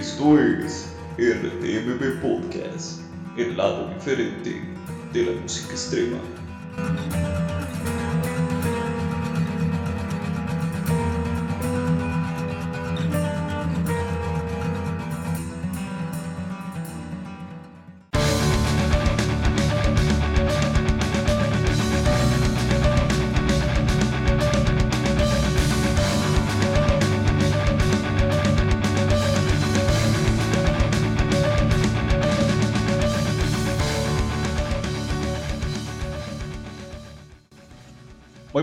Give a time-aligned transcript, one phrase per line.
[0.00, 3.02] Esto es RTMB Podcast,
[3.36, 4.62] el lado diferente
[5.12, 6.16] de la música extrema.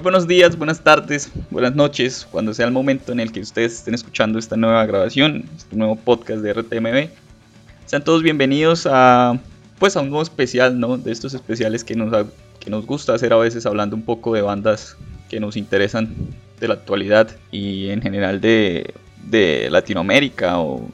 [0.08, 3.94] Buenos días, buenas tardes, buenas noches, cuando sea el momento en el que ustedes estén
[3.94, 7.10] escuchando esta nueva grabación, este nuevo podcast de RTMB.
[7.88, 9.38] Sean todos bienvenidos a
[9.80, 10.98] pues a un nuevo especial, ¿no?
[10.98, 12.26] De estos especiales que nos,
[12.62, 14.96] que nos gusta hacer a veces hablando un poco de bandas
[15.28, 16.16] que nos interesan
[16.62, 18.94] de la actualidad y en general de,
[19.26, 20.88] de Latinoamérica o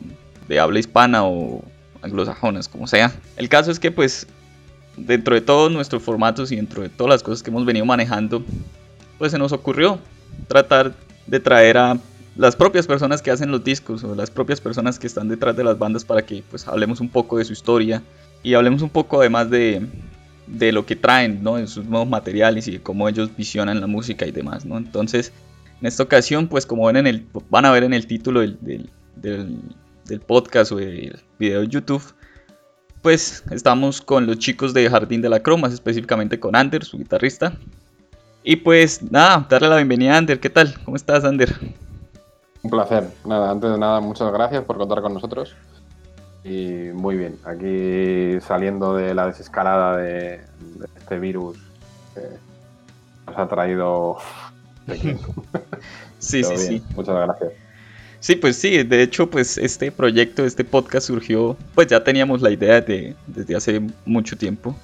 [0.47, 1.63] de habla hispana o
[2.01, 3.13] anglosajonas, como sea.
[3.37, 4.25] El caso es que pues
[4.97, 8.43] dentro de todos nuestros formatos y dentro de todas las cosas que hemos venido manejando,
[9.23, 9.99] pues se nos ocurrió
[10.49, 10.93] tratar
[11.27, 11.97] de traer a
[12.35, 15.63] las propias personas que hacen los discos o las propias personas que están detrás de
[15.63, 18.03] las bandas para que pues hablemos un poco de su historia
[18.43, 19.87] y hablemos un poco además de,
[20.47, 21.55] de lo que traen, ¿no?
[21.55, 24.77] De sus nuevos materiales y de cómo ellos visionan la música y demás, ¿no?
[24.77, 25.31] Entonces,
[25.79, 28.57] en esta ocasión, pues como ven en el, van a ver en el título del,
[28.59, 32.03] del, del, podcast o del video de YouTube,
[33.01, 37.57] pues estamos con los chicos de Jardín de la Croma, específicamente con Ander, su guitarrista,
[38.43, 40.39] y pues nada, darle la bienvenida a Ander.
[40.39, 40.73] ¿Qué tal?
[40.83, 41.55] ¿Cómo estás, Ander?
[42.61, 43.07] Un placer.
[43.25, 45.55] Nada, antes de nada, muchas gracias por contar con nosotros.
[46.43, 51.57] Y muy bien, aquí saliendo de la desescalada de, de este virus
[52.13, 52.21] que
[53.27, 54.17] nos ha traído.
[56.19, 56.83] sí, sí, sí.
[56.95, 57.53] Muchas gracias.
[58.19, 62.51] Sí, pues sí, de hecho, pues este proyecto, este podcast surgió, pues ya teníamos la
[62.51, 64.75] idea de, desde hace mucho tiempo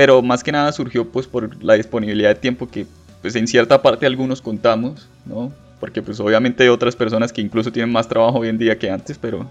[0.00, 2.86] pero más que nada surgió pues por la disponibilidad de tiempo que
[3.20, 5.52] pues en cierta parte algunos contamos, ¿no?
[5.78, 8.88] Porque pues obviamente hay otras personas que incluso tienen más trabajo hoy en día que
[8.88, 9.46] antes, pero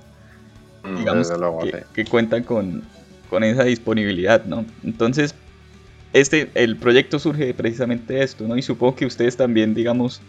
[0.84, 1.78] Mm, digamos luego, que, sí.
[1.94, 2.82] que cuentan con,
[3.30, 4.66] con esa disponibilidad, ¿no?
[4.84, 5.36] Entonces,
[6.14, 8.58] este, el proyecto surge de precisamente esto, ¿no?
[8.58, 10.20] Y supongo que ustedes también, digamos,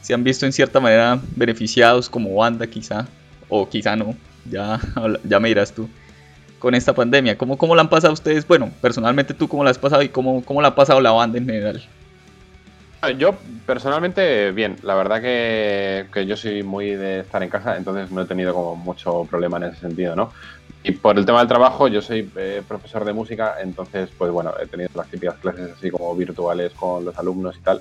[0.00, 3.08] se han visto en cierta manera beneficiados como banda quizá,
[3.48, 4.14] o quizá no,
[4.48, 4.80] ya,
[5.24, 5.88] ya me dirás tú
[6.66, 7.38] con esta pandemia?
[7.38, 8.44] ¿Cómo, ¿Cómo la han pasado ustedes?
[8.44, 11.38] Bueno, personalmente tú, ¿cómo la has pasado y cómo, cómo la ha pasado la banda
[11.38, 11.80] en general?
[13.18, 18.10] Yo personalmente, bien, la verdad que, que, yo soy muy de estar en casa, entonces
[18.10, 20.32] no he tenido como mucho problema en ese sentido, ¿no?
[20.82, 24.52] Y por el tema del trabajo, yo soy eh, profesor de música, entonces, pues bueno,
[24.60, 27.80] he tenido las típicas clases así como virtuales con los alumnos y tal,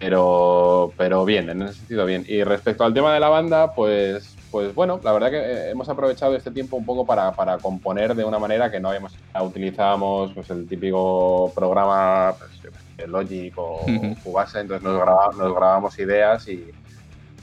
[0.00, 2.24] pero, pero bien, en ese sentido bien.
[2.26, 5.88] Y respecto al tema de la banda, pues, pues bueno, la verdad que eh, hemos
[5.88, 9.16] aprovechado este tiempo un poco para, para componer de una manera que no habíamos.
[9.40, 13.80] Utilizábamos pues, el típico programa, pues, Logic o
[14.22, 16.68] Cubase, entonces nos, grabamos, nos grabábamos ideas y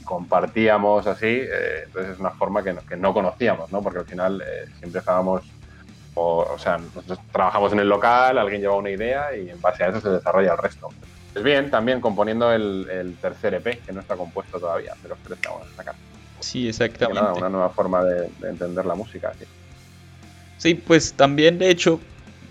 [0.04, 1.26] compartíamos así.
[1.26, 3.82] Eh, entonces es una forma que no, que no conocíamos, ¿no?
[3.82, 5.42] Porque al final eh, siempre estábamos.
[6.14, 9.84] O, o, sea, nosotros trabajamos en el local, alguien lleva una idea y en base
[9.84, 10.88] a eso se desarrolla el resto.
[11.32, 15.48] Pues bien, también componiendo el, el tercer EP, que no está compuesto todavía, tres que
[15.48, 15.94] vamos a sacar.
[16.40, 17.20] Sí, exactamente.
[17.20, 19.32] Nada, una nueva forma de, de entender la música.
[19.38, 19.44] ¿sí?
[20.58, 22.00] sí, pues también de hecho,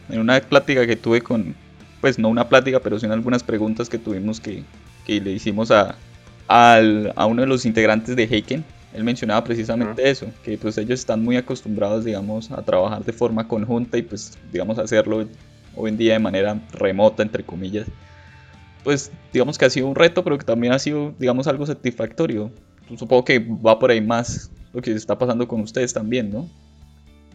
[0.09, 1.55] en una plática que tuve con,
[2.01, 4.63] pues no una plática, pero sí en algunas preguntas que tuvimos que,
[5.05, 5.95] que le hicimos a,
[6.47, 10.09] al, a uno de los integrantes de Heiken, él mencionaba precisamente uh -huh.
[10.09, 14.37] eso, que pues ellos están muy acostumbrados, digamos, a trabajar de forma conjunta y pues,
[14.51, 15.27] digamos, hacerlo
[15.75, 17.87] hoy en día de manera remota, entre comillas.
[18.83, 22.49] Pues digamos que ha sido un reto, pero que también ha sido, digamos, algo satisfactorio
[22.95, 26.47] supongo que va por ahí más lo que está pasando con ustedes también, ¿no?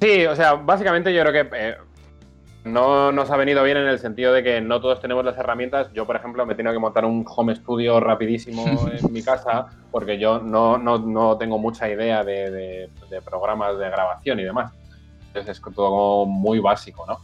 [0.00, 1.74] Sí, o sea, básicamente yo creo que eh,
[2.64, 5.92] no nos ha venido bien en el sentido de que no todos tenemos las herramientas.
[5.92, 9.66] Yo, por ejemplo, me he tenido que montar un home studio rapidísimo en mi casa
[9.90, 14.44] porque yo no, no, no tengo mucha idea de, de, de, programas de grabación y
[14.44, 14.72] demás.
[15.28, 17.18] Entonces es todo como muy básico, ¿no?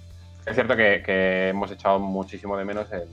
[0.47, 3.09] Es cierto que, que hemos echado muchísimo de menos el,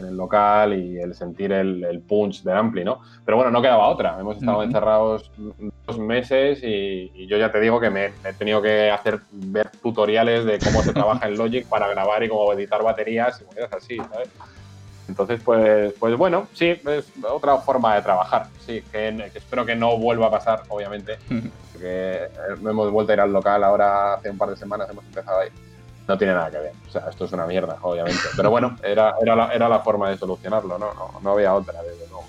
[0.00, 3.00] en el local y el sentir el, el, punch del ampli, ¿no?
[3.24, 4.16] Pero bueno, no quedaba otra.
[4.18, 4.64] Hemos estado uh -huh.
[4.64, 5.30] encerrados
[5.86, 9.20] dos meses y, y, yo ya te digo que me, me, he tenido que hacer
[9.30, 13.44] ver tutoriales de cómo se trabaja en Logic para grabar y cómo editar baterías y
[13.44, 14.30] cosas así, ¿sabes?
[15.08, 18.46] Entonces, pues, pues bueno, sí, es otra forma de trabajar.
[18.64, 21.18] Sí, que, que espero que no vuelva a pasar, obviamente.
[21.72, 22.28] Porque
[22.60, 25.48] hemos vuelto a ir al local ahora hace un par de semanas, hemos empezado ahí
[26.10, 26.72] no tiene nada que ver.
[26.88, 28.20] O sea, esto es una mierda, obviamente.
[28.36, 30.92] Pero bueno, era, era, la, era la forma de solucionarlo, ¿no?
[30.92, 32.24] No, no había otra, desde luego.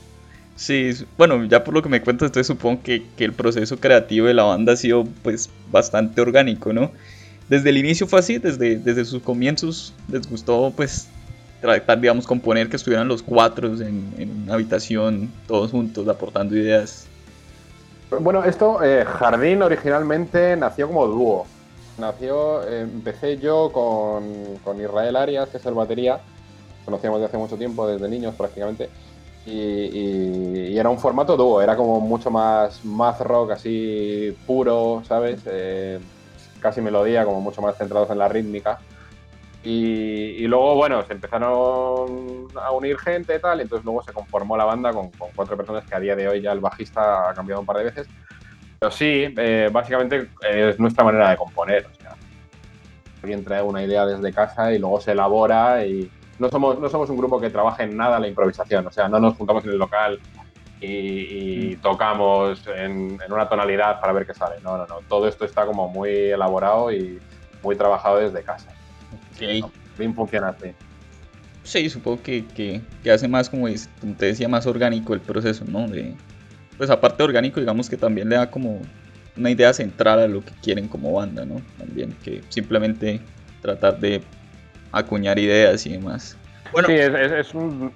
[0.55, 4.27] Sí, bueno, ya por lo que me cuentas, entonces supongo que, que, el proceso creativo
[4.27, 6.91] de la banda ha sido pues bastante orgánico, ¿no?
[7.49, 11.09] Desde el inicio fue así, desde, desde sus comienzos les gustó pues
[11.59, 17.07] tratar, digamos, componer que estuvieran los cuatro en, en una habitación, todos juntos, aportando ideas.
[18.19, 21.47] Bueno, esto, eh, Jardín originalmente nació como dúo.
[22.01, 26.19] Nació, eh, empecé yo con, con, Israel Arias, que es el batería,
[26.83, 28.89] conocíamos de hace mucho tiempo, desde niños prácticamente,
[29.45, 35.41] y, era un formato dúo, era como mucho más math rock, así puro, ¿sabes?
[35.45, 35.99] Eh,
[36.59, 38.79] casi melodía, como mucho más centrados en la rítmica.
[39.63, 44.57] Y, luego, bueno, se empezaron a unir gente y tal, y entonces luego se conformó
[44.57, 47.61] la banda con, cuatro personas que a día de hoy ya el bajista ha cambiado
[47.61, 48.07] un par de veces.
[48.81, 51.85] Pero sí, eh, básicamente es nuestra manera de componer.
[51.85, 52.15] O sea,
[53.21, 57.07] alguien trae una idea desde casa y luego se elabora y no somos, no somos
[57.11, 58.87] un grupo que trabaje en nada la improvisación.
[58.87, 60.19] O sea, no nos juntamos en el local
[60.79, 61.81] y, mm.
[61.83, 64.55] tocamos en, en, una tonalidad para ver qué sale.
[64.63, 64.95] No, no, no.
[65.07, 67.19] Todo esto está como muy elaborado y
[67.61, 68.71] muy trabajado desde casa.
[69.35, 69.63] Okay.
[69.95, 70.71] Bien funciona así.
[71.61, 73.67] Sí, supongo que, que, que, hace más, como,
[74.17, 75.87] te decía, más orgánico el proceso, ¿no?
[75.87, 76.15] De,
[76.81, 78.81] pues aparte orgánico, digamos que también le da como
[79.37, 81.61] una idea central a lo que quieren como banda, ¿no?
[81.77, 83.21] También que simplemente
[83.61, 84.23] tratar de
[84.91, 86.35] acuñar ideas y demás.
[86.71, 87.93] Bueno, sí, es, es, es un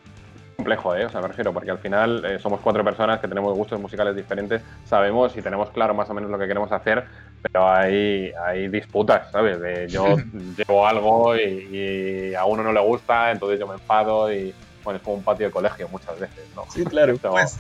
[0.56, 1.04] complejo, ¿eh?
[1.04, 4.16] O sea, me refiero, porque al final eh, somos cuatro personas que tenemos gustos musicales
[4.16, 7.06] diferentes, sabemos y tenemos claro más o menos lo que queremos hacer,
[7.42, 9.60] pero hay, hay disputas, ¿sabes?
[9.62, 10.16] De yo
[10.58, 14.54] llevo algo y, a uno no le gusta, entonces yo me enfado y,
[14.84, 16.66] bueno, es como un patio de colegio muchas veces, ¿no?
[16.70, 17.16] Sí, claro.
[17.24, 17.58] Pues,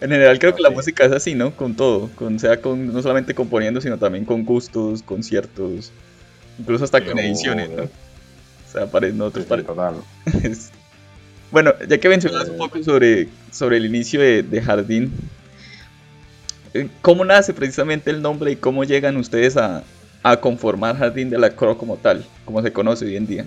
[0.00, 1.52] en general creo que la música es así, ¿no?
[1.52, 5.92] Con todo, con, sea con, no solamente componiendo, sino también con gustos, conciertos,
[6.58, 7.84] incluso hasta con ediciones, ¿no?
[7.84, 10.70] O sea, parece, no, te sí.
[11.50, 15.12] Bueno, ya que mencionas un poco sobre, sobre el inicio de, Jardín,
[16.72, 19.84] eh, ¿cómo nace precisamente el nombre y cómo llegan ustedes a,
[20.40, 23.46] conformar Jardín de la Cro como tal, como se conoce hoy en día?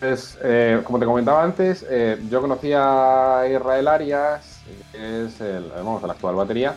[0.00, 4.55] Pues, eh, como te comentaba antes, eh, yo conocía a Israel Arias,
[4.92, 6.76] es el, vamos, el actual batería,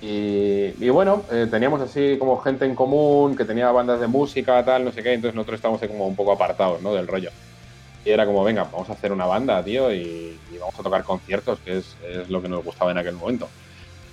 [0.00, 4.84] y, y bueno, teníamos así como gente en común que tenía bandas de música, tal,
[4.84, 6.94] no sé qué, entonces nosotros estábamos como un poco apartados ¿no?
[6.94, 7.30] del rollo.
[8.04, 11.58] Y era como, venga, vamos a hacer una banda, tío, y, vamos a tocar conciertos,
[11.60, 11.96] que es,
[12.28, 13.48] lo que nos gustaba en aquel momento.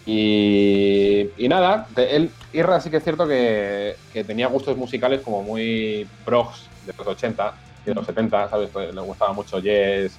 [0.06, 6.68] Y, nada, él, Irra sí que es cierto que, tenía gustos musicales como muy progs
[6.86, 7.54] de los 80
[7.84, 8.70] y de los 70, ¿sabes?
[8.76, 10.18] Le gustaba mucho Yes,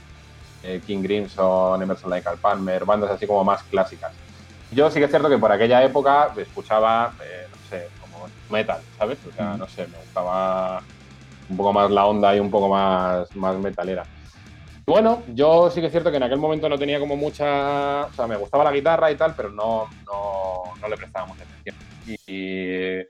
[0.62, 4.12] eh, King Crimson, Emerson Lake Palmer, bandas así como más clásicas.
[4.70, 8.80] Yo sí que es cierto que por aquella época escuchaba, eh, no sé, como metal,
[8.98, 9.18] ¿sabes?
[9.26, 10.82] O sea, no sé, me gustaba
[11.48, 14.02] un poco más la onda y un poco más, más metalera.
[14.86, 18.06] Bueno, yo sí que es cierto que en aquel momento no tenía como mucha.
[18.06, 21.74] O sea, me gustaba la guitarra y tal, pero no, no, le prestaba mucha atención.
[22.06, 23.00] Y,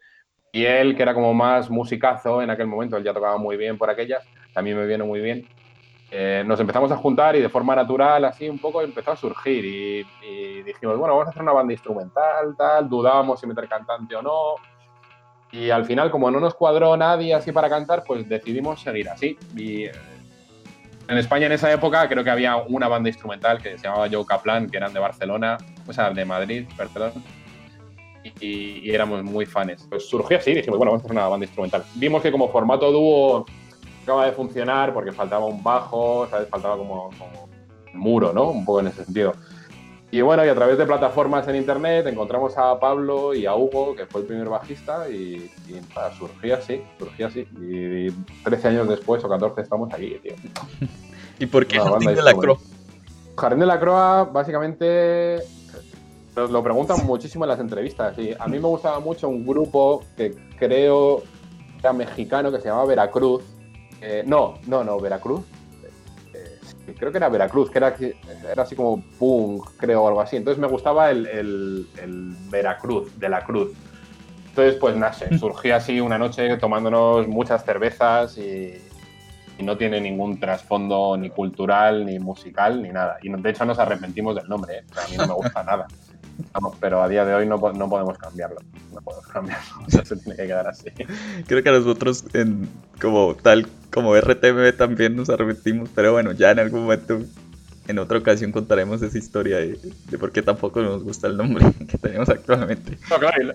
[0.58, 3.76] y, él, que era como más musicazo en aquel momento, él ya tocaba muy bien
[3.76, 5.46] por aquellas, también me viene muy bien.
[6.18, 9.64] Eh, nos empezamos a juntar y de forma natural, así un poco, empezó a surgir.
[9.64, 12.88] Y, y dijimos, bueno, vamos a hacer una banda instrumental, tal.
[12.88, 14.54] Dudábamos si meter cantante o no
[15.52, 19.38] y al final, como no nos cuadró nadie así para cantar, pues decidimos seguir así.
[19.56, 19.92] Y eh,
[21.08, 24.26] en España en esa época creo que había una banda instrumental que se llamaba Joe
[24.26, 27.12] Kaplan, que eran de Barcelona, o sea, de Madrid, perdón.
[28.40, 29.86] Y, éramos muy fans.
[29.88, 31.84] Pues surgió así, dijimos, bueno, vamos a hacer una banda instrumental.
[31.94, 33.46] Vimos que como formato dúo
[34.06, 36.48] acaba de funcionar porque faltaba un bajo, ¿sabes?
[36.48, 37.48] Faltaba como, como
[37.92, 38.50] un muro, ¿no?
[38.50, 39.32] Un poco en ese sentido.
[40.12, 43.96] Y bueno, y a través de plataformas en internet encontramos a Pablo y a Hugo,
[43.96, 45.80] que fue el primer bajista, y, y
[46.16, 47.48] surgía así, surgía así.
[47.60, 48.12] Y
[48.44, 50.34] 13 años después o 14 estamos aquí, tío.
[51.40, 52.58] ¿Y por qué Jardín de la Croa?
[53.36, 55.42] Jardín de la Croa, básicamente,
[56.36, 58.16] lo preguntan muchísimo en las entrevistas.
[58.18, 61.24] Y a mí me gustaba mucho un grupo que creo
[61.80, 63.42] era mexicano que se llamaba Veracruz.
[64.00, 65.44] Eh, no, no, no, Veracruz
[66.94, 67.94] creo que era Veracruz, que era,
[68.50, 70.36] era así como punk, creo, o algo así.
[70.36, 73.70] Entonces me gustaba el, el, Veracruz, de la Cruz.
[74.48, 78.74] Entonces, pues nada, surgió así una noche tomándonos muchas cervezas y,
[79.58, 83.16] no tiene ningún trasfondo ni cultural, ni musical, ni nada.
[83.22, 84.84] Y de hecho nos arrepentimos del nombre, ¿eh?
[85.02, 85.86] a mí no me gusta nada.
[86.80, 88.58] Pero a día de hoy no, no podemos cambiarlo.
[88.94, 89.64] No podemos cambiarlo.
[89.88, 90.90] se tiene que quedar así.
[91.46, 92.68] Creo que nosotros, en,
[93.00, 97.20] como tal, como RTM también nos arrepentimos, pero bueno, ya en algún momento,
[97.88, 99.78] en otra ocasión contaremos esa historia de,
[100.18, 102.98] por qué tampoco nos gusta el nombre que tenemos actualmente.
[103.10, 103.54] No, claro,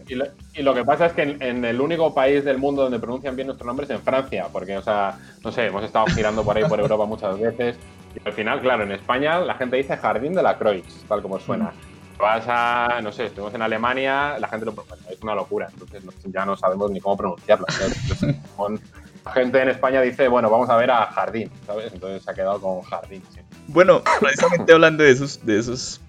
[0.53, 3.47] y lo, que pasa es que en, el único país del mundo donde pronuncian bien
[3.47, 6.63] nuestro nombre es en Francia, porque, o sea, no sé, hemos estado girando por ahí
[6.63, 7.75] por Europa muchas veces
[8.15, 11.39] Y al final, claro, en España la gente dice Jardín de la Croix, tal como
[11.39, 11.65] suena.
[11.65, 11.90] Mm.
[12.21, 16.03] Vas a, no sé, estuvimos en Alemania, la gente lo bueno, es una locura, entonces
[16.25, 17.65] ya no sabemos ni cómo pronunciarlo.
[17.69, 18.79] Entonces, con-
[19.25, 21.91] la gente en España dice, bueno, vamos a ver a Jardín, ¿sabes?
[21.93, 23.21] Entonces se ha quedado con Jardín.
[23.33, 23.39] sí.
[23.67, 25.99] Bueno, precisamente hablando de esos, de esos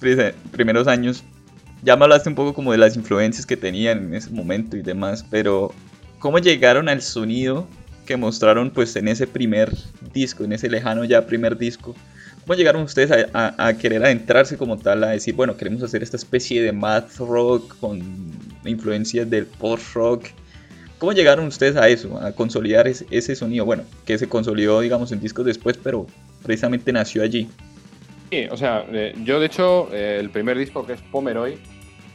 [0.00, 1.24] pri- primeros años,
[1.82, 4.82] ya me hablaste un poco como de las influencias que tenían en ese momento y
[4.82, 5.72] demás, pero
[6.18, 7.66] ¿cómo llegaron al sonido
[8.04, 9.72] que mostraron pues en ese primer
[10.12, 11.94] disco, en ese lejano ya primer disco?
[12.48, 13.28] ¿Cómo llegaron ustedes a,
[13.58, 17.18] a- a querer adentrarse como tal, a decir, bueno, queremos hacer esta especie de math
[17.18, 18.00] rock con
[18.64, 20.24] influencias del post rock?
[20.96, 23.66] ¿Cómo llegaron ustedes a eso, a consolidar ese, ese sonido?
[23.66, 26.06] Bueno, que se consolidó, digamos, en discos después, pero
[26.42, 27.50] precisamente nació allí.
[28.30, 31.52] Sí, o sea, eh, yo de hecho, eh, el primer disco que es Pomeroy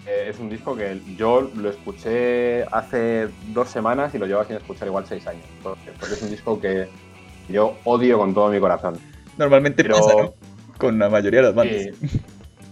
[0.07, 4.55] eh, es un disco que yo lo escuché hace dos semanas y lo llevo sin
[4.55, 5.45] escuchar igual seis años.
[5.61, 6.87] Porque es un disco que
[7.49, 8.95] yo odio con todo mi corazón.
[9.37, 10.33] Normalmente Pero- pasa, ¿no?
[10.77, 11.77] Con la mayoría de las bandas.
[11.77, 12.07] Sí,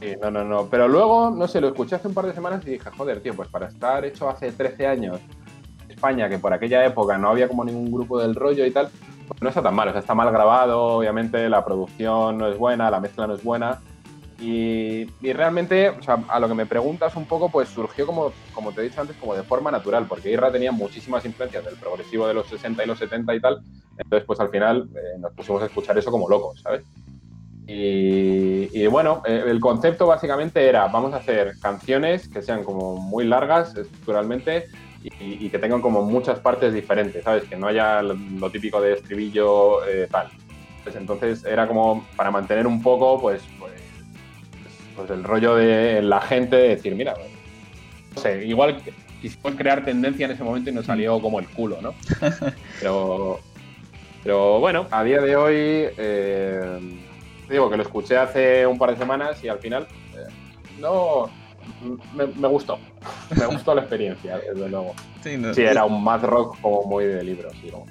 [0.01, 0.68] sí, no, no, no.
[0.68, 3.34] Pero luego, no sé, lo escuché hace un par de semanas y dije, joder, tío,
[3.36, 5.20] pues para estar hecho hace 13 años
[5.86, 8.89] en España, que por aquella época no había como ningún grupo del rollo y tal,
[9.27, 9.88] pues no está tan mal.
[9.89, 13.44] O sea, está mal grabado, obviamente, la producción no es buena, la mezcla no es
[13.44, 13.80] buena.
[14.43, 18.33] Y, y realmente, o sea, a lo que me preguntas un poco, pues surgió como,
[18.51, 21.77] como te he dicho antes, como de forma natural, porque Irra tenía muchísimas influencias del
[21.77, 23.62] progresivo de los 60 y los 70 y tal.
[23.95, 26.81] Entonces, pues al final eh, nos pusimos a escuchar eso como locos, ¿sabes?
[27.67, 32.95] Y, y bueno, eh, el concepto básicamente era, vamos a hacer canciones que sean como
[32.95, 34.65] muy largas estructuralmente
[35.03, 37.43] y, y que tengan como muchas partes diferentes, ¿sabes?
[37.48, 40.29] Que no haya lo, lo típico de estribillo eh, tal.
[40.83, 43.80] Pues entonces era como para mantener un poco, pues, pues,
[44.95, 47.13] pues el rollo de la gente de decir, mira,
[48.15, 48.81] no sé, igual
[49.21, 51.93] quisimos crear tendencia en ese momento y nos salió como el culo, ¿no?
[52.79, 53.39] Pero,
[54.24, 55.53] pero bueno, a día de hoy,
[55.98, 56.79] eh,
[57.50, 60.31] digo que lo escuché hace un par de semanas y al final eh,
[60.79, 61.29] no
[62.15, 62.77] me, me gustó.
[63.36, 64.93] Me gustó la experiencia, desde luego.
[65.24, 67.86] Sí, no- Sí, era un mad rock como muy de libros, como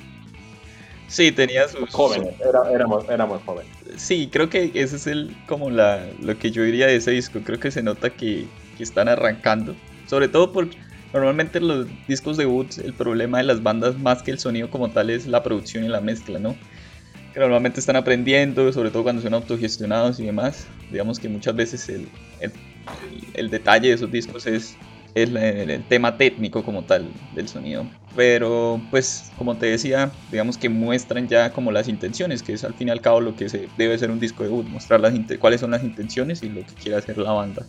[1.11, 1.91] sí, tenía sus...
[1.91, 3.71] jóvenes, era- éramos, éramos jóvenes.
[3.97, 7.41] Sí, creo que ese es el como la, lo que yo diría de ese disco.
[7.45, 9.75] Creo que se nota que, que están arrancando.
[10.07, 10.77] Sobre todo porque
[11.13, 14.91] normalmente los discos de Woods el problema de las bandas más que el sonido como
[14.91, 16.57] tal es la producción y la mezcla, ¿no?
[17.35, 20.67] Que normalmente están aprendiendo, sobre todo cuando son autogestionados y demás.
[20.91, 22.09] Digamos que muchas veces el,
[22.41, 22.53] el,
[23.35, 24.77] el detalle de esos discos es,
[25.15, 27.87] el, el tema técnico como tal del sonido.
[28.17, 32.75] Pero pues como te decía, digamos que muestran ya como las intenciones, que es al
[32.75, 35.15] fin y al cabo lo que se debe ser un disco de Wood, mostrar las
[35.39, 37.67] cuáles son las intenciones y lo que quiere hacer la banda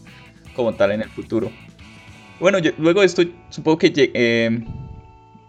[0.56, 1.52] como tal en el futuro.
[2.40, 4.66] Bueno, luego de esto supongo que eh,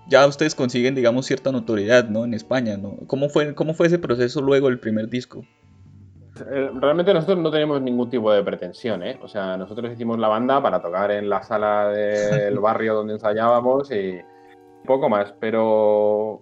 [0.09, 2.25] ya ustedes consiguen, digamos, cierta notoriedad, ¿no?
[2.25, 2.97] En España, ¿no?
[3.07, 5.47] ¿Cómo fue, cómo fue ese proceso luego del primer disco?
[6.51, 9.19] Eh, Realmente nosotros no teníamos ningún tipo de pretensión, ¿eh?
[9.23, 13.91] O sea, nosotros hicimos la banda para tocar en la sala del barrio donde ensayábamos
[13.93, 14.21] y
[14.85, 16.41] poco más, pero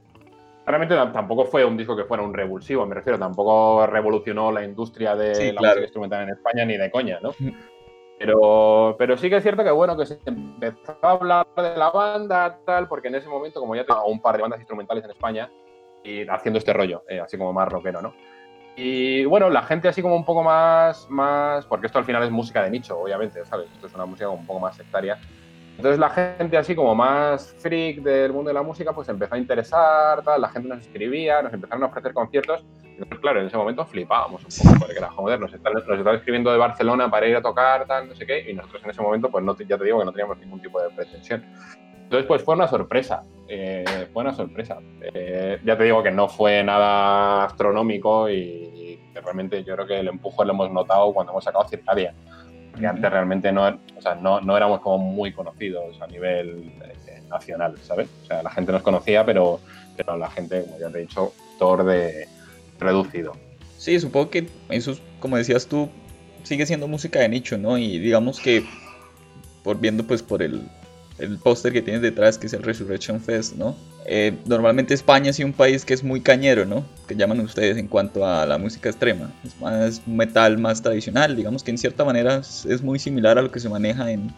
[0.67, 4.65] realmente tam- tampoco fue un disco que fuera un revulsivo, me refiero, tampoco revolucionó la
[4.65, 5.67] industria de Sí, la claro.
[5.75, 7.31] música instrumental en España ni de coña, ¿no?
[8.19, 11.91] Pero, pero sí que es cierto que bueno, que se empezó a hablar de la
[11.91, 15.11] banda, tal, porque en ese momento, como ya tengo un par de bandas instrumentales en
[15.11, 15.51] España,
[16.05, 18.13] y haciendo este rollo, eh, así como más rockero, ¿no?
[18.83, 22.31] Y bueno, la gente así como un poco más, más, porque esto al final es
[22.31, 23.71] música de nicho, obviamente, ¿sabes?
[23.75, 25.19] Esto es una música un poco más sectaria.
[25.77, 29.39] Entonces la gente así como más freak del mundo de la música, pues empezó a
[29.39, 32.65] interesar, tal, la gente nos escribía, nos empezaron a ofrecer conciertos.
[32.97, 36.15] Nosotros, claro, en ese momento flipábamos un poco, porque era, joder, nos están, nos están
[36.15, 39.03] escribiendo de Barcelona para ir a tocar, tal, no sé qué, y nosotros en ese
[39.03, 41.45] momento, pues no, ya te digo que no teníamos ningún tipo de pretensión.
[42.11, 44.79] Entonces, pues fue una sorpresa, eh, fue una sorpresa.
[45.01, 50.09] Eh, ya te digo que no fue nada astronómico y, realmente yo creo que el
[50.09, 52.13] empuje lo hemos notado cuando hemos sacado Circadia.
[52.73, 56.73] Porque antes realmente no, o sea, no, no éramos como muy conocidos a nivel
[57.07, 58.09] eh, nacional, ¿sabes?
[58.25, 59.61] O sea, la gente nos conocía, pero,
[59.97, 62.27] pero la gente, como ya te he dicho, actor de
[62.81, 63.35] reducido.
[63.77, 65.89] Sí, supongo que eso, es, como decías tú,
[66.43, 67.79] sigue siendo música de nicho, ¿no?
[67.79, 68.65] Y digamos que,
[69.63, 70.63] por viendo pues por el,
[71.21, 73.77] el póster que tienes detrás, que es el Resurrection Fest, ¿no?
[74.07, 76.85] Eh, normalmente España sí un país que es muy cañero, ¿no?
[77.07, 79.33] Que llaman ustedes en cuanto a la música extrema.
[79.45, 81.37] Es más metal, más tradicional.
[81.37, 84.33] Digamos que en cierta manera es, muy similar a lo que se maneja en,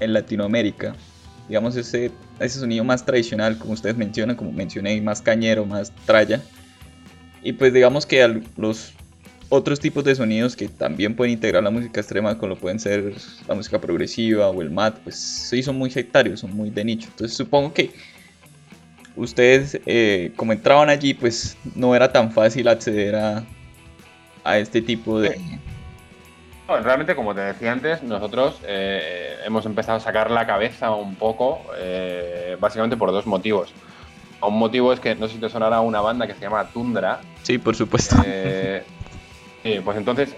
[0.00, 0.94] en Latinoamérica.
[1.48, 2.10] Digamos ese,
[2.40, 6.40] ese sonido más tradicional, como ustedes mencionan, como mencioné, más cañero, más tralla.
[7.42, 8.92] Y pues digamos que los
[9.48, 13.14] otros tipos de sonidos que también pueden integrar la música extrema, como lo pueden ser
[13.46, 17.08] la música progresiva o el mat, pues sí son muy sectarios, son muy de nicho.
[17.10, 17.90] Entonces supongo que
[19.16, 23.44] ustedes, eh, como entraban allí, pues no era tan fácil acceder a,
[24.44, 25.38] a este tipo de...
[26.68, 31.62] realmente, como te decía antes, nosotros eh, hemos empezado a sacar la cabeza un poco,
[31.78, 33.72] eh, básicamente por dos motivos.
[34.42, 37.20] Un motivo es que no sé si te sonará una banda que se llama Tundra.
[37.42, 38.16] Sí, por supuesto.
[38.24, 38.84] Eh,
[39.74, 40.34] sí, pues entonces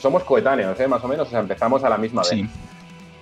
[0.00, 2.30] somos coetáneos, más o menos, o sea, empezamos a la misma vez.
[2.30, 2.48] Sí.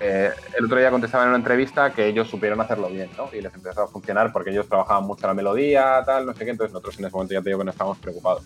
[0.01, 3.29] el otro día contestaba en una entrevista que ellos supieron hacerlo bien, ¿no?
[3.33, 6.51] Y les empezó a funcionar porque ellos trabajaban mucho la melodía, tal, no sé qué,
[6.51, 8.43] entonces nosotros en ese momento ya te digo que no estábamos preocupados.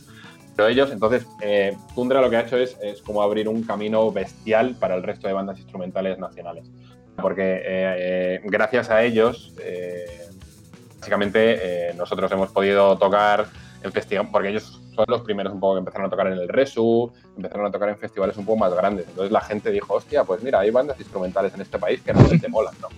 [0.59, 4.11] Pero ellos, entonces, eh, Tundra lo que ha hecho es, es, como abrir un camino
[4.11, 6.64] bestial para el resto de bandas instrumentales nacionales.
[7.14, 10.26] Porque eh, gracias a ellos, eh,
[10.99, 13.47] básicamente, nosotros hemos podido tocar
[13.85, 16.49] en festivales, porque ellos son los primeros un poco que empezaron a tocar en el
[16.49, 19.07] Resu, empezaron a tocar en festivales un poco más grandes.
[19.09, 22.49] Entonces la gente dijo, hostia, pues mira, hay bandas instrumentales en este país que realmente
[22.49, 22.88] molan, ¿no?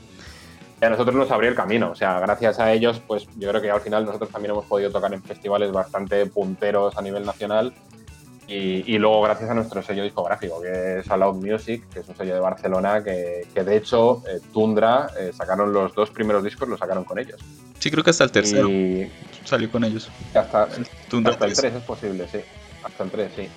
[0.80, 1.90] y a nosotros nos abrió el camino.
[1.90, 4.90] O sea, gracias a ellos, pues yo creo que al final nosotros también hemos podido
[4.90, 7.72] tocar en festivales bastante punteros a nivel nacional.
[8.52, 12.34] Y, luego gracias a nuestro sello discográfico, que es Loud Music, que es un sello
[12.34, 17.04] de Barcelona, que, de hecho eh, Tundra eh, sacaron los dos primeros discos, los sacaron
[17.04, 17.40] con ellos.
[17.78, 18.68] Sí, creo que hasta el tercero
[19.44, 20.08] salió con ellos.
[20.34, 22.38] Hasta, el, hasta el 3 es posible, sí.
[22.82, 23.48] Hasta el 3, sí.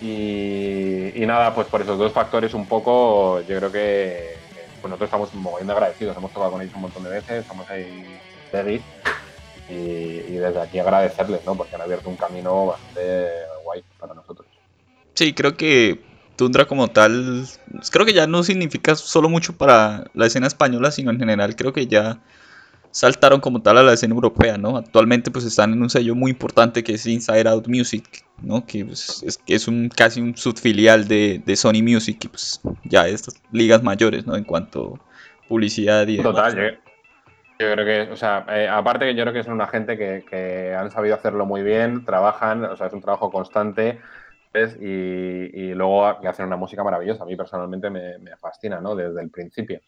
[0.00, 4.36] Y, y, nada, pues por esos dos factores un poco, yo creo que
[4.80, 6.16] pues nosotros estamos muy agradecidos.
[6.16, 8.18] Hemos tocado con ellos un montón de veces, estamos ahí
[8.52, 8.80] de
[9.68, 11.54] y, y desde aquí agradecerles, ¿no?
[11.54, 13.28] Porque han abierto un camino bastante
[13.64, 14.46] guay para nosotros.
[15.14, 16.00] Sí, creo que
[16.36, 17.44] Tundra como tal,
[17.90, 21.72] creo que ya no significa solo mucho para la escena española, sino en general creo
[21.72, 22.20] que ya
[22.90, 24.76] saltaron como tal a la escena europea, ¿no?
[24.76, 28.64] Actualmente pues están en un sello muy importante que es Inside Out Music, ¿no?
[28.66, 33.40] Que pues, es, es un casi un subfilial de, Sony Music y pues ya estas
[33.52, 34.36] ligas mayores, ¿no?
[34.36, 36.80] En cuanto a publicidad y Total,
[37.58, 40.74] yo, creo que, o sea, eh, aparte que yo creo que son una gente que,
[40.78, 44.00] han sabido hacerlo muy bien, trabajan, o sea, es un trabajo constante.
[44.80, 47.22] Y, luego hacen una música maravillosa.
[47.22, 48.96] A mí personalmente me, me fascina, ¿no?
[48.96, 49.80] Desde el principio.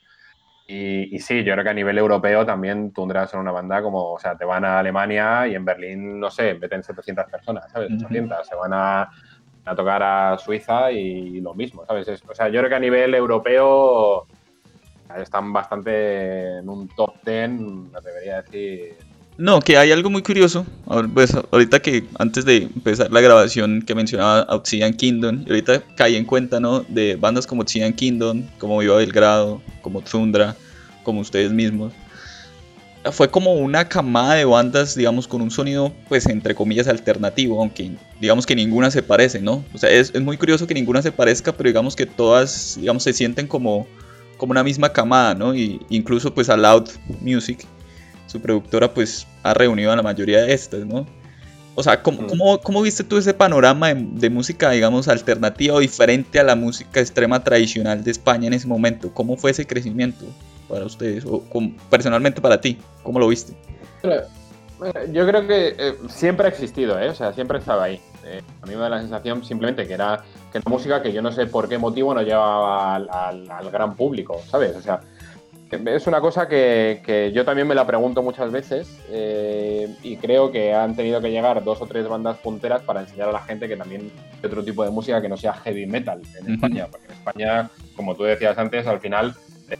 [0.72, 4.18] Y, sí, yo creo que a nivel europeo también Tundra son una banda como, o
[4.20, 7.90] sea, te van a Alemania y en Berlín, no sé, meten 700 personas, ¿sabes?
[7.92, 8.46] 800.
[8.46, 9.10] Se van a,
[9.64, 12.06] a, tocar a Suiza y lo mismo, ¿sabes?
[12.08, 14.28] o sea, yo creo que a nivel europeo
[15.16, 19.09] están bastante en un top 10, me debería decir.
[19.40, 20.66] No, que hay algo muy curioso.
[21.14, 26.16] Pues ahorita que antes de empezar la grabación que mencionaba Obsidian Kingdom, y ahorita caí
[26.16, 26.80] en cuenta, ¿no?
[26.80, 30.56] De bandas como Obsidian Kingdom, como Viva Belgrado, como Tundra,
[31.04, 31.94] como ustedes mismos.
[33.12, 37.92] Fue como una camada de bandas, digamos, con un sonido, pues, entre comillas, alternativo, aunque
[38.20, 39.64] digamos que ninguna se parece, ¿no?
[39.72, 43.04] O sea, es, es muy curioso que ninguna se parezca, pero digamos que todas, digamos,
[43.04, 43.86] se sienten como,
[44.36, 45.54] como una misma camada, ¿no?
[45.54, 46.90] Y incluso, pues, a Loud
[47.22, 47.66] Music,
[48.30, 51.06] su productora, pues, ha reunido a la mayoría de estas, ¿no?
[51.74, 52.58] O sea, ¿cómo, mm.
[52.62, 57.00] cómo, viste tú ese panorama de, de, música, digamos, alternativa o diferente a la música
[57.00, 59.12] extrema tradicional de España en ese momento?
[59.14, 60.26] ¿Cómo fue ese crecimiento?
[60.70, 61.26] para ustedes?
[61.26, 61.42] O
[61.90, 63.54] personalmente para ti, ¿cómo lo viste?
[65.12, 67.10] Yo creo que eh, siempre ha existido, ¿eh?
[67.10, 68.00] o sea, siempre estaba ahí.
[68.24, 71.22] Eh, a mí me da la sensación simplemente que era que era música que yo
[71.22, 74.76] no sé por qué motivo no llevaba al, gran público, ¿sabes?
[74.76, 75.00] O sea,
[75.70, 80.50] es una cosa que, que yo también me la pregunto muchas veces eh, y creo
[80.50, 83.68] que han tenido que llegar dos o tres bandas punteras para enseñar a la gente
[83.68, 87.06] que también hay otro tipo de música que no sea heavy metal en España, porque
[87.06, 89.34] en España, como tú decías antes, al final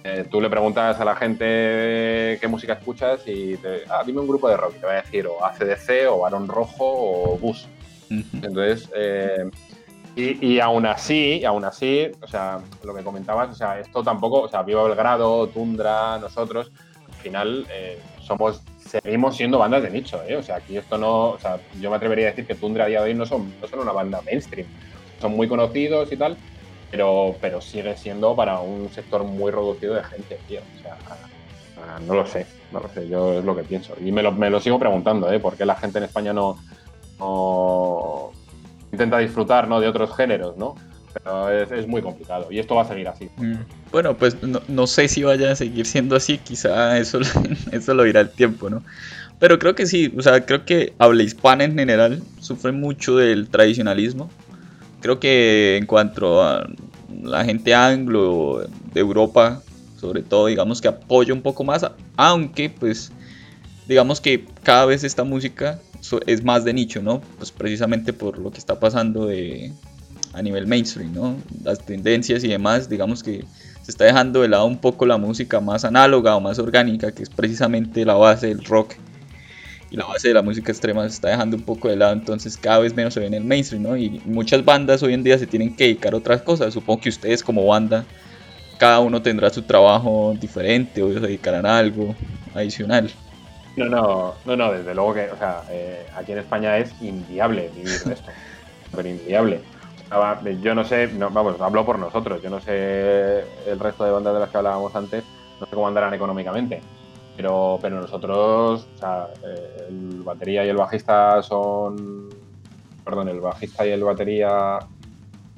[0.05, 4.29] eh, tú le preguntas a la gente qué música escuchas y te, ah, dime un
[4.29, 7.67] grupo de rock, te va a decir o ACDC o Barón Rojo o Bus.
[8.11, 9.49] Entonces, eh,
[10.41, 14.49] y, aún así, aún así, o sea, lo que comentabas, o sea, esto tampoco, o
[14.49, 16.71] sea, Viva Belgrado, Tundra, nosotros,
[17.09, 20.37] al final eh, somos, seguimos siendo bandas de nicho, ¿eh?
[20.37, 22.89] O sea, aquí esto no, o sea, yo me atrevería a decir que Tundra a
[22.89, 24.67] día de hoy no son, no son una banda mainstream,
[25.21, 26.37] son muy conocidos y tal,
[26.91, 30.61] pero, pero sigue siendo para un sector muy reducido de gente, tío.
[30.79, 30.99] O sea,
[32.01, 33.95] no lo sé, no lo sé, yo es lo que pienso.
[34.01, 35.41] Y me lo, me lo sigo preguntando, ¿eh?
[35.41, 36.59] ¿Por qué la gente en España no
[38.93, 39.81] intenta disfrutar ¿no?
[39.81, 40.75] de otros géneros, ¿no?
[41.13, 43.29] Pero es, muy complicado y esto va a seguir así.
[43.37, 43.55] Mm.
[43.91, 47.19] Bueno, pues no, no, sé si vaya a seguir siendo así, quizá eso,
[47.73, 48.83] eso lo dirá el tiempo, ¿no?
[49.41, 53.49] Pero creo que sí, o sea, creo que habla hispana en general sufre mucho del
[53.49, 54.31] tradicionalismo
[55.01, 56.69] creo que en cuanto a
[57.23, 59.63] la gente anglo de Europa,
[59.99, 61.85] sobre todo, digamos que apoya un poco más,
[62.17, 63.11] aunque pues
[63.89, 65.81] digamos que cada vez esta música
[66.27, 67.21] es más de nicho, ¿no?
[67.39, 69.73] Pues precisamente por lo que está pasando de,
[70.33, 71.37] a nivel mainstream, ¿no?
[71.63, 73.45] Las tendencias y demás, digamos que
[73.83, 77.23] se está dejando de lado un poco la música más análoga o más orgánica, que
[77.23, 78.95] es precisamente la base del rock
[79.91, 82.57] y la base de la música extrema se está dejando un poco de lado, entonces
[82.57, 83.97] cada vez menos se ve en el mainstream, ¿no?
[83.97, 86.73] Y muchas bandas hoy en día se tienen que dedicar a otras cosas.
[86.73, 88.05] Supongo que ustedes como banda,
[88.79, 92.15] cada uno tendrá su trabajo diferente o se dedicarán a algo
[92.55, 93.11] adicional.
[93.77, 97.71] No, no, no, no, desde luego que, o sea, eh, aquí en España es inviable
[97.75, 98.31] vivir de esto,
[98.95, 99.61] pero inviable.
[100.61, 104.41] yo no sé, vamos, hablo por nosotros, yo no sé el resto de bandas de
[104.41, 105.25] las que hablábamos antes,
[105.61, 106.81] no sé cómo andarán económicamente
[107.41, 112.29] pero, pero nosotros, o sea, eh, el batería y el bajista son.
[113.03, 114.79] Perdón, el bajista y el batería.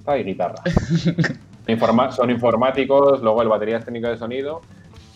[0.06, 0.62] y guitarra.
[2.12, 4.60] son informáticos, luego el batería es técnico de sonido.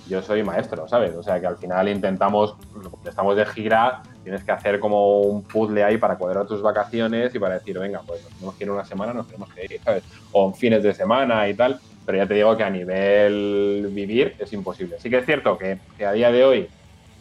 [0.09, 1.15] Yo soy maestro, ¿sabes?
[1.15, 2.57] O sea que al final intentamos,
[3.05, 7.39] estamos de gira, tienes que hacer como un puzzle ahí para cuadrar tus vacaciones y
[7.39, 10.05] para decir, venga, pues nos tenemos que ir una semana, nos tenemos que ir, ¿sabes?
[10.33, 14.53] O fines de semana y tal pero ya te digo que a nivel vivir es
[14.53, 14.99] imposible.
[15.01, 16.69] Sí que es cierto que, a día de hoy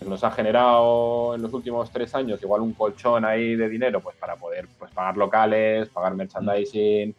[0.06, 4.16] nos ha generado en los últimos tres años igual un colchón ahí de dinero pues
[4.18, 7.16] para poder pues, pagar locales, pagar merchandising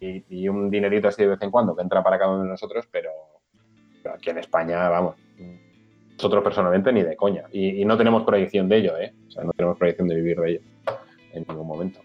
[0.00, 2.86] y, un dinerito así de vez en cuando que entra para cada uno de nosotros,
[2.90, 3.10] pero,
[4.14, 5.16] aquí en España, vamos,
[6.16, 7.44] nosotros personalmente ni de coña.
[7.52, 9.12] Y, y, no tenemos proyección de ello, ¿eh?
[9.28, 10.60] O sea, no tenemos proyección de vivir de ello
[11.32, 12.00] en ningún momento.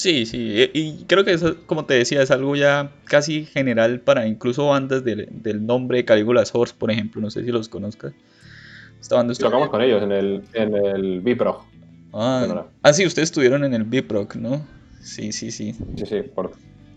[0.00, 4.26] Sí, sí, y creo que eso, como te decía, es algo ya casi general para
[4.26, 5.28] incluso bandas del,
[5.66, 8.14] nombre de Caligula's Horse, por ejemplo, no sé si los conozcas.
[8.98, 11.66] Esta banda Tocamos con ellos en el, en el Biproc.
[12.14, 14.66] Ah, ah, sí, ustedes estuvieron en el Biproc, ¿no?
[15.02, 15.74] Sí, sí, sí.
[15.96, 16.52] Sí, sí, por...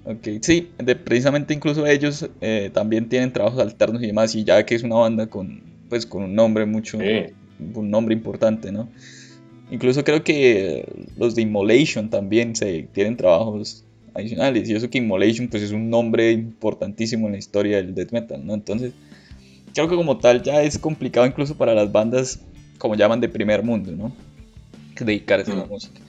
[0.06, 0.70] Ok, sí,
[1.06, 4.96] precisamente incluso ellos eh, también tienen trabajos alternos y demás, y ya que es una
[4.96, 8.90] banda con, pues, con un nombre mucho, un nombre importante, ¿no?
[9.72, 10.86] Incluso creo que
[11.18, 14.70] los de Immolation también se tienen trabajos adicionales.
[14.70, 18.46] Y eso que Immolation pues es un nombre importantísimo en la historia del death metal,
[18.46, 18.54] ¿no?
[18.54, 18.94] Entonces,
[19.74, 22.40] creo que como tal ya es complicado incluso para las bandas
[22.78, 24.14] como llaman de primer mundo, ¿no?
[25.00, 25.70] Dedicarse a la mm.
[25.70, 26.00] música.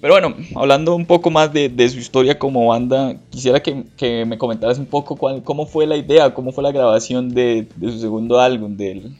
[0.00, 4.78] Pero bueno, hablando un poco más de, su historia como banda, quisiera que, me comentaras
[4.78, 8.76] un poco cuál, cómo fue la idea, cómo fue la grabación de, su segundo álbum,
[8.76, 9.14] del,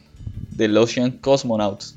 [0.55, 1.95] del Ocean Cosmonauts.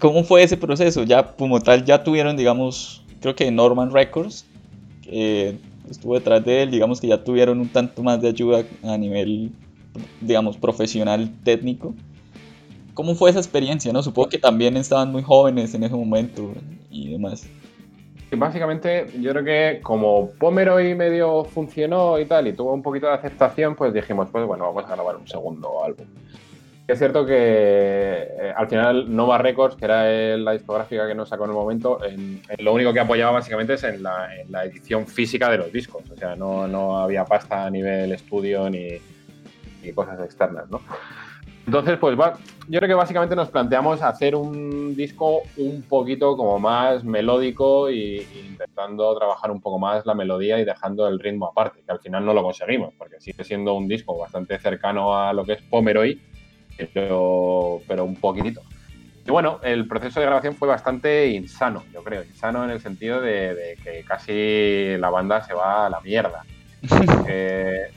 [0.00, 1.04] ¿Cómo fue ese proceso?
[1.04, 4.44] Ya como tal, ya tuvieron, digamos, creo que Norman Records,
[5.08, 9.50] estuvo detrás de él, digamos que ya tuvieron un tanto más de ayuda a nivel,
[10.20, 11.94] digamos, profesional, técnico.
[12.96, 13.92] ¿Cómo fue esa experiencia?
[13.92, 14.02] No?
[14.02, 16.50] Supongo que también estaban muy jóvenes en ese momento
[16.90, 17.46] y demás.
[18.32, 23.12] Básicamente, yo creo que como Pomeroy medio funcionó y tal, y tuvo un poquito de
[23.12, 26.06] aceptación, pues dijimos, pues bueno, vamos a grabar un segundo álbum.
[26.88, 31.44] Es cierto que eh, al final Nova Records, que era la discográfica que nos sacó
[31.44, 35.58] en el momento, en, lo único que apoyaba básicamente es en la, edición física de
[35.58, 36.02] los discos.
[36.10, 39.00] O sea, no, había pasta a nivel estudio ni,
[39.94, 40.80] cosas externas, ¿no?
[41.66, 42.16] Entonces, pues
[42.68, 48.24] yo creo que básicamente nos planteamos hacer un disco un poquito como más melódico e
[48.48, 52.24] intentando trabajar un poco más la melodía y dejando el ritmo aparte, que al final
[52.24, 56.20] no lo conseguimos, porque sigue siendo un disco bastante cercano a lo que es Pomeroy,
[56.94, 58.62] pero, pero un poquitito.
[59.26, 62.22] Y bueno, el proceso de grabación fue bastante insano, yo creo.
[62.22, 66.44] Insano en el sentido de, que casi la banda se va a la mierda.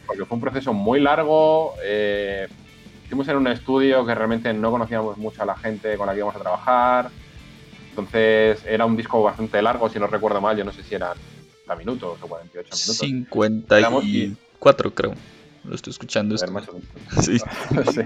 [0.08, 1.76] Porque, fue un proceso muy largo.
[1.84, 2.48] Eh,
[3.10, 6.20] hicimos en un estudio que realmente no conocíamos mucho a la gente con la que
[6.20, 7.10] íbamos a trabajar.
[7.90, 10.56] Entonces era un disco bastante largo, si no recuerdo mal.
[10.56, 11.18] Yo no sé si eran
[11.66, 12.98] 50 minutos o 48 minutos.
[12.98, 15.16] 54 creo.
[15.64, 16.36] Lo estoy escuchando.
[16.36, 16.52] Esto.
[17.20, 17.40] Sí.
[17.96, 18.02] sí.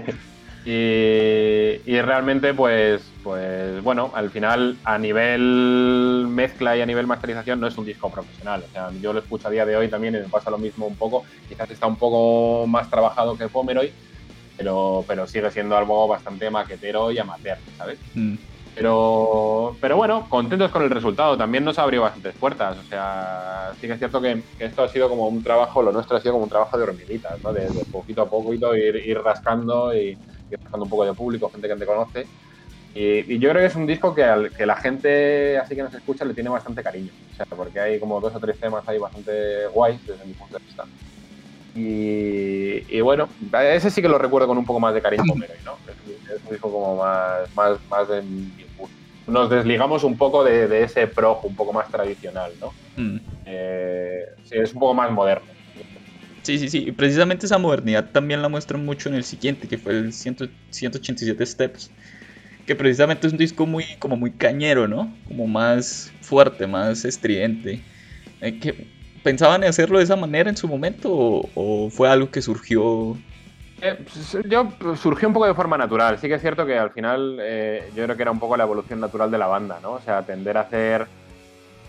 [0.66, 7.66] Y, realmente, pues, pues, bueno, al final, a nivel mezcla y a nivel masterización, no
[7.66, 8.64] es un disco profesional.
[8.66, 10.86] O sea, yo lo escucho a día de hoy también y me pasa lo mismo
[10.86, 11.24] un poco.
[11.46, 13.92] Quizás está un poco más trabajado que Pomeroy,
[14.56, 17.98] pero, pero sigue siendo algo bastante maquetero y amateur, ¿sabes?
[18.14, 18.36] Mm.
[18.74, 21.36] Pero, pero bueno, contentos con el resultado.
[21.36, 22.76] También nos abrió bastantes puertas.
[22.78, 26.16] O sea, sí que es cierto que, esto ha sido como un trabajo, lo nuestro
[26.16, 27.52] ha sido como un trabajo de hormiguitas, ¿no?
[27.52, 30.18] De, poquito a poquito ir, ir rascando y
[30.50, 32.26] buscando un poco de público, gente que te conoce.
[32.94, 35.94] Y, yo creo que es un disco que, al, que la gente así que nos
[35.94, 37.10] escucha le tiene bastante cariño.
[37.32, 40.58] O sea, porque hay como dos o tres temas ahí bastante guays desde mi punto
[40.58, 40.84] de vista.
[41.74, 45.76] Y, bueno, ese sí que lo recuerdo con un poco más de cariño ¿no?
[45.88, 48.22] Es, un disco como más, más, más de
[49.26, 52.72] Nos desligamos un poco de, ese prog un poco más tradicional, ¿no?
[52.96, 53.18] Mm.
[53.46, 55.46] Eh, sí, es un poco más moderno.
[56.42, 56.84] Sí, sí, sí.
[56.88, 61.46] Y precisamente esa modernidad también la muestran mucho en el siguiente, que fue el 187
[61.46, 61.90] Steps.
[62.66, 65.12] Que precisamente es un disco muy, como muy cañero, ¿no?
[65.26, 67.80] Como más fuerte, más estridente.
[68.40, 68.86] Eh,
[69.24, 71.10] ¿Pensaban hacerlo de esa manera en su momento
[71.54, 73.16] o, fue algo que surgió
[73.80, 76.18] Eh, pues, yo pues, surgió un poco de forma natural.
[76.18, 78.64] Sí que es cierto que al final eh, yo creo que era un poco la
[78.64, 79.92] evolución natural de la banda, ¿no?
[79.92, 81.06] O sea, tender a hacer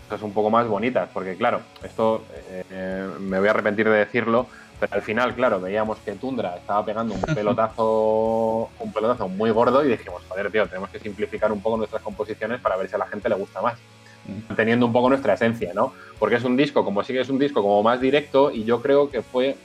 [0.08, 2.24] cosas un poco más bonitas, porque claro, esto
[2.70, 4.46] eh, me voy a arrepentir de decirlo,
[4.80, 9.84] pero al final, claro, veíamos que Tundra estaba pegando un pelotazo, un pelotazo muy gordo
[9.84, 12.98] y dijimos, joder, tío, tenemos que simplificar un poco nuestras composiciones para ver si a
[12.98, 13.78] la gente le gusta más.
[14.26, 14.54] Mm.
[14.54, 15.92] Teniendo un poco nuestra esencia, ¿no?
[16.18, 18.82] Porque es un disco, como sí que es un disco como más directo, y yo
[18.82, 19.56] creo que fue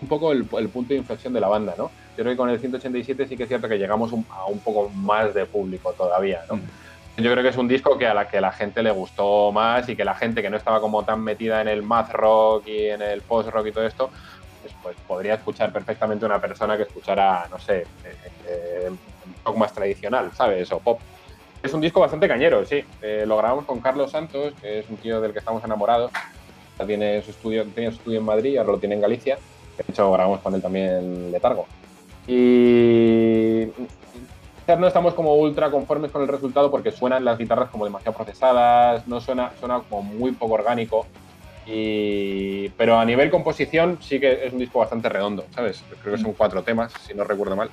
[0.00, 1.90] un poco el, punto de inflexión de la banda, ¿no?
[2.16, 4.88] Yo creo que con el 187 sí que es cierto que llegamos a un poco
[4.90, 6.56] más de público todavía, ¿no?
[6.56, 6.62] Mm.
[7.16, 9.88] Yo creo que es un disco que a la que la gente le gustó más
[9.88, 12.88] y que la gente que no estaba como tan metida en el math rock y
[12.88, 14.10] en el post rock y todo esto,
[14.60, 17.86] pues, pues podría escuchar perfectamente una persona que escuchara, no sé, eh,
[18.48, 20.72] eh, un poco más tradicional, ¿sabes?
[20.72, 20.98] O pop.
[21.64, 22.84] Es un disco bastante cañero, sí.
[23.00, 26.12] Eh, lo grabamos con Carlos Santos, que es un tío del que estamos enamorados.
[26.86, 29.38] Tiene su estudio, tenía su estudio en Madrid, ahora lo tiene en Galicia.
[29.78, 31.66] De hecho, grabamos con él también Letargo.
[32.26, 33.68] Y
[34.78, 39.08] no estamos como ultra conformes con el resultado porque suenan las guitarras como demasiado procesadas,
[39.08, 41.06] no suena, suena como muy poco orgánico.
[41.64, 42.68] Y...
[42.76, 45.82] Pero a nivel composición sí que es un disco bastante redondo, ¿sabes?
[46.02, 47.70] Creo que son cuatro temas, si no recuerdo mal.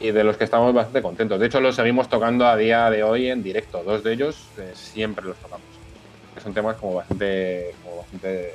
[0.00, 1.40] Y de los que estamos bastante contentos.
[1.40, 3.82] De hecho, los seguimos tocando a día de hoy en directo.
[3.82, 5.66] Dos de ellos eh, siempre los tocamos.
[6.42, 8.52] Son temas como bastante, como bastante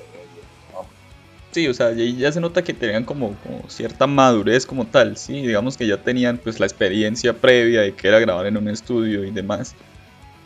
[1.54, 3.36] Sí, o sea, ya se nota que tenían como,
[3.68, 8.08] cierta madurez como tal, sí, digamos que ya tenían pues la experiencia previa de que
[8.08, 9.76] era grabar en un estudio y demás.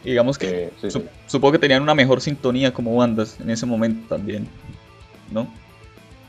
[0.03, 0.69] digamos que
[1.27, 4.49] supongo que tenían una mejor sintonía como bandas en ese momento también,
[5.31, 5.47] ¿no?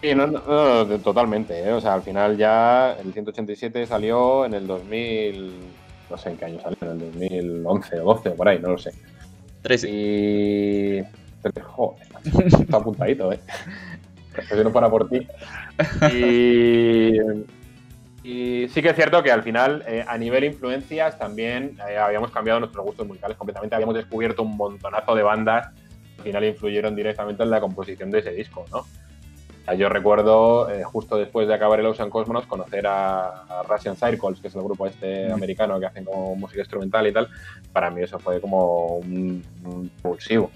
[0.01, 1.73] Sí, no, no, totalmente, ¿eh?
[1.73, 5.53] o sea, al final ya el 187 salió en el 2000,
[6.09, 8.71] no sé en qué año salió, en el 2011 o 12 o por ahí, no
[8.71, 8.93] lo sé.
[9.63, 9.89] 13.
[9.91, 11.03] Y...
[11.63, 12.07] Joder,
[12.61, 13.41] está apuntadito, ¿eh?
[14.49, 15.27] Pues no para por ti.
[18.25, 22.31] Y, sí que es cierto que al final, eh, a nivel influencias, también eh, habíamos
[22.31, 23.75] cambiado nuestros gustos musicales completamente.
[23.75, 25.71] Habíamos descubierto un montonazo de bandas
[26.17, 28.85] que al final influyeron directamente en la composición de ese disco, ¿no?
[29.76, 34.48] Yo recuerdo, eh, justo después de acabar el Ocean Cosmos, conocer a, Russian Circles, que
[34.48, 37.28] es el grupo este americano que hacen como música instrumental y tal.
[37.72, 40.50] Para mí eso fue como un, un pulsivo.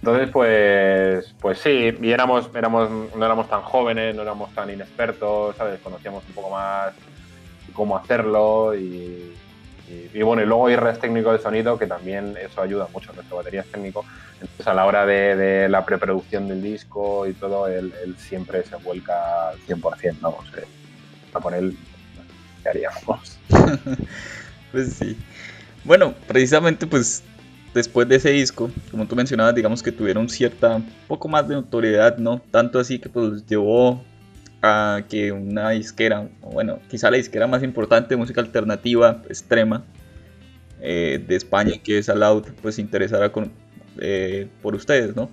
[0.00, 5.56] Entonces, pues, pues sí, y éramos, éramos, no éramos tan jóvenes, no éramos tan inexpertos,
[5.56, 5.80] ¿sabes?
[5.80, 6.92] Conocíamos un poco más
[7.72, 9.32] cómo hacerlo y,
[10.22, 13.60] bueno, y luego hay res técnico de sonido, que también eso ayuda mucho, nuestro batería
[13.60, 14.04] es técnico.
[14.40, 19.50] Entonces, a la hora de, la preproducción del disco y todo, él, siempre se vuelca
[19.50, 20.64] al 100%, vamos, eh,
[21.32, 21.76] a por él,
[22.62, 23.38] ¿qué haríamos?
[24.72, 25.16] pues sí.
[25.84, 27.22] Bueno, precisamente pues
[27.74, 32.16] después de ese disco, como tú mencionabas, digamos que tuvieron cierta, poco más de notoriedad,
[32.16, 32.40] ¿no?
[32.50, 34.02] Tanto así que pues llevó
[34.64, 39.84] a que una disquera, bueno, quizá la disquera más importante de música alternativa extrema
[40.80, 43.52] eh, de España, que es Aloud, pues se interesara con,
[44.00, 45.28] eh, por ustedes, ¿no?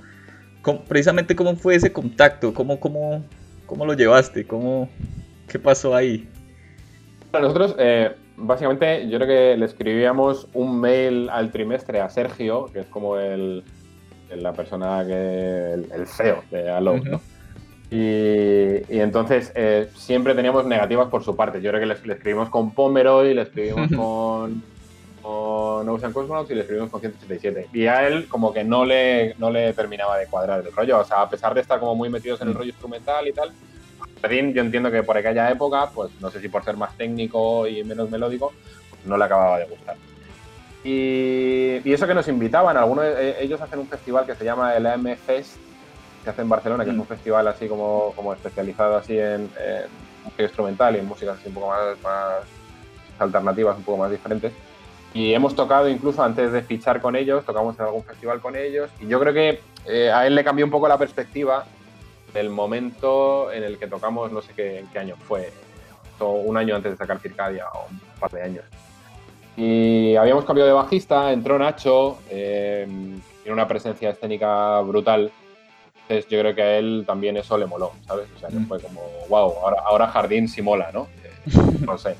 [0.88, 3.24] precisamente cómo fue ese contacto, cómo, cómo,
[3.65, 4.89] cómo lo llevaste, cómo,
[5.48, 6.28] qué pasó ahí.
[7.32, 12.65] Para nosotros, eh, básicamente yo creo que le escribíamos un mail al trimestre a Sergio,
[12.72, 13.63] que es como el,
[14.36, 15.74] la persona que.
[15.74, 17.22] el, CEO de Allo, ¿no?
[17.92, 21.62] Y, entonces eh, siempre teníamos negativas por su parte.
[21.62, 24.64] Yo creo que le, escribimos con Pomeroy, le escribimos con,
[25.22, 27.68] con Ocean Cosmonauts y le escribimos con 187.
[27.74, 31.00] Y a él como que no le, no le terminaba de cuadrar el rollo.
[31.00, 33.52] O sea, a pesar de estar como muy metidos en el rollo instrumental y tal,
[34.30, 37.84] yo entiendo que por aquella época, pues no sé si por ser más técnico y
[37.84, 38.54] menos melódico,
[38.90, 39.96] pues, no le acababa de gustar.
[40.84, 43.06] Y, eso que nos invitaban, algunos
[43.40, 45.58] ellos hacen un festival que se llama el AM Fest,
[46.24, 47.08] que hace en Barcelona, que es un mm.
[47.08, 49.50] festival así como, como especializado así en,
[50.24, 52.44] música instrumental y en músicas así un poco más,
[53.20, 54.54] alternativas, un poco más diferentes.
[55.14, 58.90] Y hemos tocado incluso antes de fichar con ellos, tocamos en algún festival con ellos.
[59.00, 61.66] Y yo creo que eh, a él le cambió un poco la perspectiva
[62.34, 65.52] el momento en el que tocamos, no sé qué, en qué año fue,
[66.20, 68.66] un año antes de sacar Circadia o un par de años.
[69.58, 72.86] Y habíamos cambiado de bajista, entró Nacho, eh,
[73.44, 75.32] tiene una presencia escénica brutal.
[76.12, 78.28] Entonces yo creo que a él también eso le moló, ¿sabes?
[78.36, 78.67] O sea, que mm.
[78.67, 81.08] fue como, wow, ahora, ahora Jardín sí mola, ¿no?
[81.24, 81.52] Eh,
[81.86, 82.17] no sé.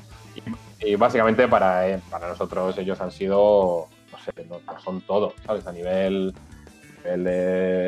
[0.80, 5.66] Y, básicamente para, eh, para nosotros ellos han sido, no sé, no, son todo, ¿sabes?
[5.66, 6.32] A nivel
[7.04, 7.24] nivel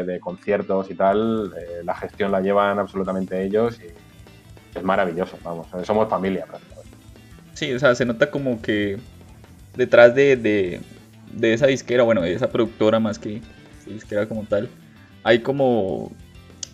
[0.06, 5.68] de, conciertos y tal, eh, la gestión la llevan absolutamente ellos y es maravilloso, vamos,
[5.84, 6.98] somos familia prácticamente.
[7.54, 8.98] Sí, o sea, se nota como que
[9.74, 13.40] detrás de, de, esa disquera, bueno, de esa productora más que
[13.86, 14.68] disquera como tal,
[15.24, 16.12] hay como,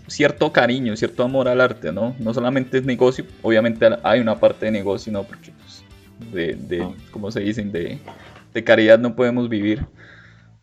[0.06, 2.14] cierto cariño, cierto amor al arte, ¿no?
[2.18, 5.22] No solamente es negocio, obviamente hay una parte de negocio, ¿no?
[5.22, 5.84] Porque, pues,
[6.32, 6.92] de, de Ah.
[7.10, 7.98] como se dicen, de,
[8.52, 9.86] de caridad no podemos vivir.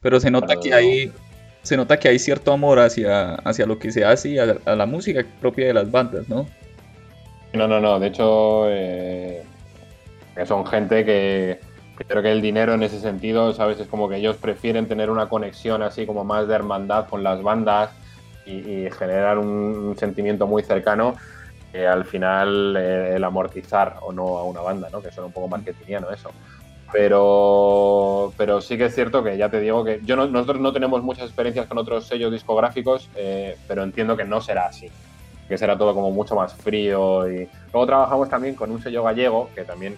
[0.01, 1.11] Pero se nota que hay,
[1.63, 4.75] se nota que hay cierto amor hacia, hacia lo que se hace y a, a
[4.75, 6.45] la música propia de las bandas, ¿no?
[7.53, 7.99] No, no, no.
[7.99, 9.41] De hecho, eh,
[10.45, 11.59] son gente que
[12.05, 13.79] creo que el dinero en ese sentido, ¿sabes?
[13.79, 17.41] Es como que ellos prefieren tener una conexión así como más de hermandad con las
[17.41, 17.91] bandas
[18.45, 21.15] y, y generar un, un sentimiento muy cercano
[21.71, 25.01] que al final eh, el amortizar o no a una banda, ¿no?
[25.01, 26.29] Que suena un poco marketingiano eso.
[26.93, 30.71] Pero, pero sí que es cierto que ya te digo que yo no- nosotros no
[30.71, 34.87] tenemos muchas experiencias con otros sellos discográficos, eh, pero entiendo que no será así
[35.47, 37.29] que será todo como mucho más frío.
[37.31, 39.97] Y luego trabajamos también con un sello gallego, que también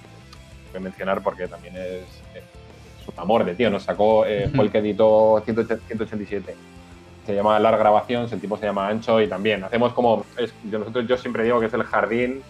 [0.78, 2.04] a mencionar porque también es,
[2.36, 3.70] es un amor de tío.
[3.70, 6.56] Nos sacó, eh, fue el que editó 180 187.
[7.26, 10.26] Se llama Larga Grabaciones, el tipo se llama Ancho y también hacemos como.
[10.38, 12.42] es- yo, nosotros, yo siempre digo que es el jardín,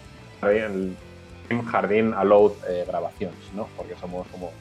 [0.42, 0.94] el
[1.70, 3.68] jardín allowed eh, grabaciones, ¿no?
[3.76, 4.52] Porque somos como,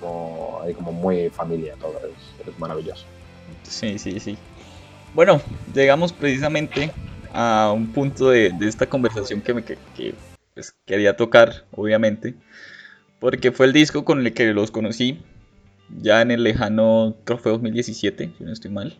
[0.00, 3.06] como, ahí como muy familia, todo es, es maravilloso.
[3.62, 4.36] Sí, sí, sí.
[5.14, 5.40] Bueno,
[5.72, 6.90] llegamos precisamente
[7.32, 10.14] a un punto de, de esta conversación que, me, que, que,
[10.54, 12.34] pues, quería tocar, obviamente,
[13.20, 15.18] porque fue el disco con el que los conocí,
[16.00, 18.98] ya en el lejano Trofeo 2017, si no estoy mal.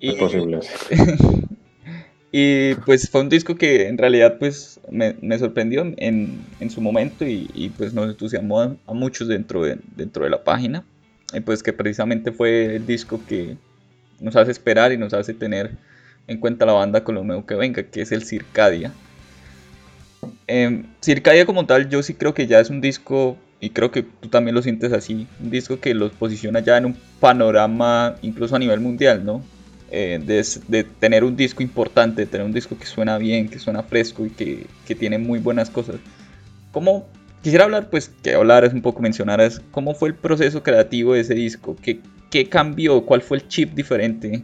[0.00, 0.60] Es posible.
[2.32, 6.80] y pues fue un disco que en realidad pues me, me sorprendió en, en su
[6.80, 10.84] momento y, y, pues nos entusiasmó a, a muchos dentro de, dentro de la página.
[11.32, 13.56] Y pues que precisamente fue el disco que
[14.20, 15.72] nos hace esperar y nos hace tener
[16.26, 18.92] en cuenta la banda con lo nuevo que venga, que es el Circadia.
[20.46, 24.02] Eh, Circadia como tal, yo sí creo que ya es un disco, y creo que
[24.02, 28.56] tú también lo sientes así, un disco que los posiciona ya en un panorama incluso
[28.56, 29.42] a nivel mundial, ¿no?
[29.92, 33.58] Eh, de, de, tener un disco importante, de tener un disco que suena bien, que
[33.58, 35.96] suena fresco y que, que tiene muy buenas cosas.
[36.70, 37.08] ¿Cómo,
[37.42, 41.34] quisiera hablar, pues, que hablaras un poco, mencionaras cómo fue el proceso creativo de ese
[41.34, 44.42] disco, qué, qué cambió, cuál fue el chip diferente,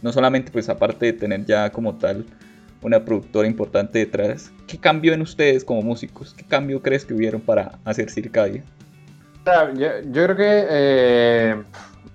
[0.00, 2.24] no solamente, pues, aparte de tener ya como tal
[2.82, 6.34] una productora importante detrás, ¿qué cambió en ustedes como músicos?
[6.34, 8.62] ¿Qué cambio crees que hubieron para hacer Circadia?
[9.76, 11.62] Yo, yo creo que eh,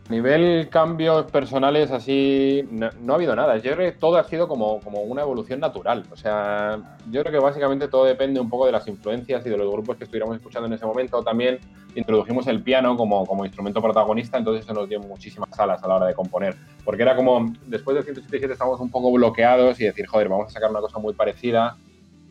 [0.09, 3.57] nivel cambios personales así no, ha habido nada.
[3.57, 6.03] Yo creo que todo ha sido como, como una evolución natural.
[6.11, 9.57] O sea, yo creo que básicamente todo depende un poco de las influencias y de
[9.57, 11.23] los grupos que estuviéramos escuchando en ese momento.
[11.23, 11.59] También
[11.95, 15.95] introdujimos el piano como, como instrumento protagonista, entonces eso nos dio muchísimas alas a la
[15.95, 16.55] hora de componer.
[16.83, 20.49] Porque era como, después del 177 estábamos un poco bloqueados y decir, joder, vamos a
[20.49, 21.77] sacar una cosa muy parecida.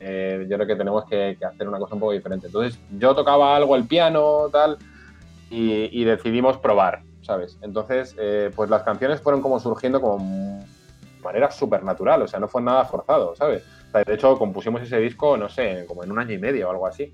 [0.00, 2.46] Eh, yo creo que tenemos que, que, hacer una cosa un poco diferente.
[2.46, 4.78] Entonces yo tocaba algo el piano, tal,
[5.50, 7.56] y, y decidimos probar, ¿sabes?
[7.62, 12.40] Entonces, eh, pues las canciones fueron como surgiendo como de manera súper natural, o sea,
[12.40, 13.62] no fue nada forzado, ¿sabes?
[13.86, 16.66] O sea, de hecho, compusimos ese disco, no sé, como en un año y medio
[16.66, 17.12] o algo así.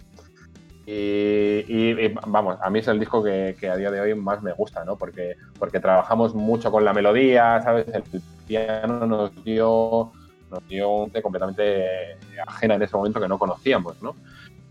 [0.86, 4.14] Y, y, y, vamos, a mí es el disco que, que, a día de hoy
[4.14, 4.96] más me gusta, ¿no?
[4.96, 7.86] Porque, porque trabajamos mucho con la melodía, ¿sabes?
[7.88, 8.02] El
[8.46, 10.12] piano nos dio,
[10.50, 14.16] nos dio un completamente ajena en ese momento que no conocíamos, ¿no?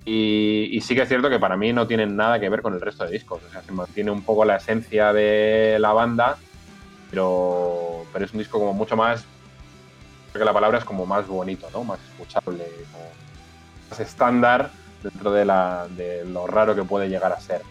[0.05, 2.75] Y, y, sí que es cierto que para mí no tienen nada que ver con
[2.75, 3.41] el resto de discos.
[3.43, 6.37] O sea, se mantiene un poco la esencia de la banda,
[7.09, 9.25] pero, pero es un disco como mucho más.
[10.31, 11.83] Creo que la palabra es como más bonito, ¿no?
[11.83, 13.05] Más escuchable, como
[13.89, 14.69] más estándar
[15.01, 17.61] dentro de, la, de lo raro que puede llegar a ser.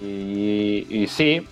[0.00, 1.46] Y, y sí,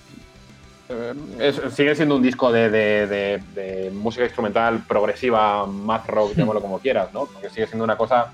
[1.39, 7.13] es, sigue siendo un disco de, de, música instrumental progresiva, más rock, llámalo como quieras,
[7.13, 7.27] ¿no?
[7.27, 8.33] Porque sigue siendo una cosa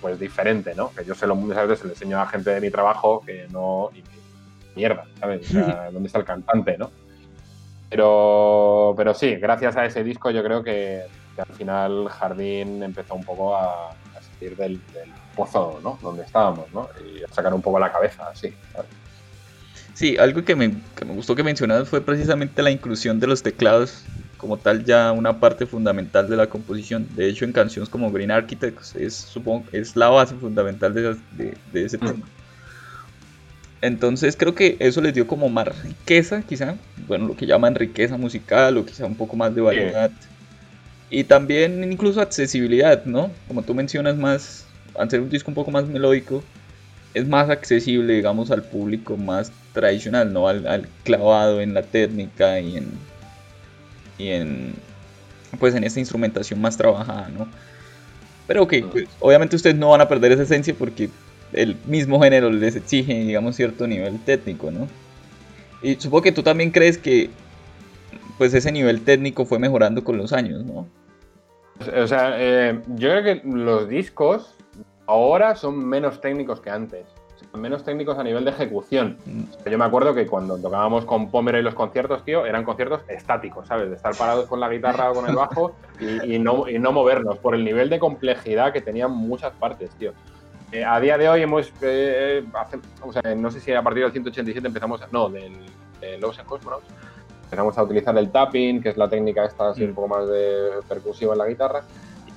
[0.00, 0.90] pues diferente, ¿no?
[0.92, 3.90] Que yo se lo muchas veces le enseño a gente de mi trabajo que no.
[3.94, 4.02] Y,
[4.76, 5.48] mierda, ¿sabes?
[5.50, 6.90] O sea, ¿dónde está el cantante, no?
[7.88, 13.14] Pero, pero sí, gracias a ese disco yo creo que, que al final Jardín empezó
[13.14, 15.98] un poco a, a salir del, del, pozo, ¿no?
[16.02, 16.88] Donde estábamos, ¿no?
[17.04, 18.54] Y a sacar un poco la cabeza, ¿sabes?
[19.94, 23.42] Sí, algo que me, que me gustó que mencionas fue precisamente la inclusión de los
[23.42, 24.04] teclados
[24.36, 27.06] como tal ya una parte fundamental de la composición.
[27.16, 31.56] De hecho, en canciones como Green Architects es, supongo, es la base fundamental de, de,
[31.72, 32.24] de ese tema.
[33.82, 38.16] Entonces creo que eso les dio como más riqueza, quizá, bueno, lo que llaman riqueza
[38.16, 40.10] musical o quizá un poco más de variedad.
[41.08, 43.30] Y también incluso accesibilidad, ¿no?
[43.46, 44.66] Como tú mencionas más,
[44.98, 46.42] al ser un disco un poco más melódico,
[47.14, 50.48] es más accesible, digamos, al público más tradicional, ¿no?
[50.48, 52.90] Al, al clavado en la técnica y en,
[54.18, 54.74] y en
[55.58, 57.48] pues en esta instrumentación más trabajada, ¿no?
[58.46, 61.10] Pero que pues, obviamente ustedes no van a perder esa esencia porque
[61.52, 64.88] el mismo género les exige, digamos, cierto nivel técnico, ¿no?
[65.82, 67.30] Y supongo que tú también crees que
[68.38, 70.86] pues ese nivel técnico fue mejorando con los años, ¿no?
[71.96, 74.54] O sea, eh, yo creo que los discos
[75.06, 77.06] ahora son menos técnicos que antes.
[77.56, 79.18] Menos técnicos a nivel de ejecución.
[79.24, 79.68] Mm.
[79.70, 83.90] Yo me acuerdo que cuando tocábamos con Pomeroy los conciertos, tío, eran conciertos estáticos, ¿sabes?
[83.90, 87.38] De estar parados con la guitarra o con el bajo y, no, y no movernos
[87.38, 90.12] por el nivel de complejidad que tenían muchas partes, tío.
[90.72, 92.44] Eh, a día de hoy hemos, eh,
[93.02, 95.52] o sea, no sé si a partir del 187 empezamos, no, del,
[96.20, 96.86] Los Cosmonauts,
[97.44, 99.94] empezamos a utilizar el tapping, que es la técnica esta así un mm.
[99.94, 101.82] poco más de percusiva en la guitarra,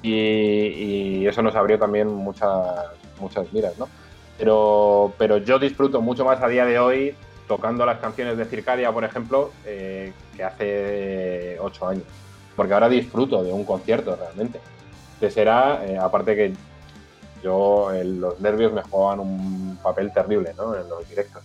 [0.01, 2.86] y, eso nos abrió también muchas,
[3.20, 3.88] muchas miras, ¿no?
[4.39, 7.15] Pero, pero yo disfruto mucho más a día de hoy
[7.47, 12.05] tocando las canciones de Circadia, por ejemplo, eh, que hace ocho años.
[12.55, 14.59] Porque ahora disfruto de un concierto realmente.
[15.19, 16.53] Que será, aparte que
[17.43, 20.75] yo los nervios me jugaban un papel terrible ¿no?
[20.75, 21.43] en los directos.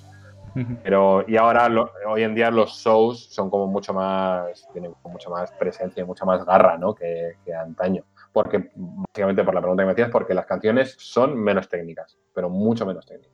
[0.84, 1.68] Pero, y ahora,
[2.06, 6.24] hoy en día, los shows son como mucho más, tienen mucha más presencia y mucha
[6.24, 6.94] más garra, ¿no?
[6.94, 8.04] Que, que, antaño.
[8.34, 12.50] Porque, básicamente, por la pregunta que me hacías, porque las canciones son menos técnicas, pero
[12.50, 13.32] mucho menos técnicas.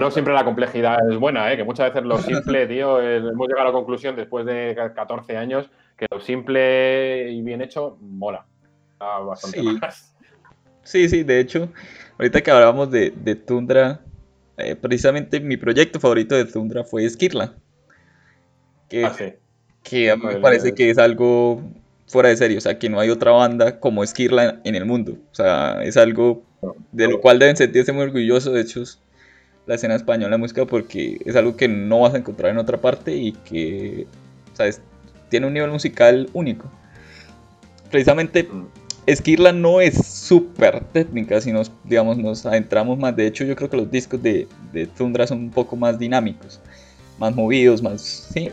[0.00, 1.56] No siempre la complejidad es buena, ¿eh?
[1.56, 5.70] Que muchas veces lo simple, tío, hemos llegado a la conclusión después de 14 años
[5.96, 8.44] que lo simple y bien hecho mola.
[8.98, 10.12] Bastante más.
[10.82, 11.68] Sí, sí, de hecho,
[12.18, 13.12] ahorita que hablábamos de,
[13.46, 14.00] Tundra,
[14.56, 17.54] eh, precisamente mi proyecto favorito de Tundra fue Skirla.
[18.88, 19.14] Que, ah,
[19.84, 21.62] que a mí me parece que es algo
[22.14, 25.16] fuera de serio, o sea, que no hay otra banda como Skirla en el mundo.
[25.32, 26.44] O sea, es algo
[26.92, 28.84] de lo cual deben sentirse muy orgullosos, de hecho,
[29.66, 32.80] la escena española de música, porque es algo que no vas a encontrar en otra
[32.80, 34.06] parte y que,
[34.52, 34.62] o
[35.28, 36.70] tiene un nivel musical único.
[37.90, 38.48] Precisamente.
[39.06, 43.14] Esquirla no es súper técnica, si nos, digamos, nos adentramos más.
[43.14, 46.58] De hecho, yo creo que los discos de, de Tundra son un poco más dinámicos,
[47.18, 48.00] más movidos, más.
[48.00, 48.50] Sí.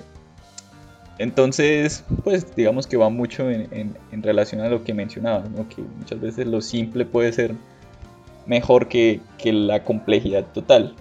[1.21, 5.69] Entonces, pues digamos que va mucho en, relación a lo que mencionabas, ¿no?
[5.69, 7.53] que muchas veces lo simple puede ser
[8.47, 10.95] mejor que, que la complejidad total.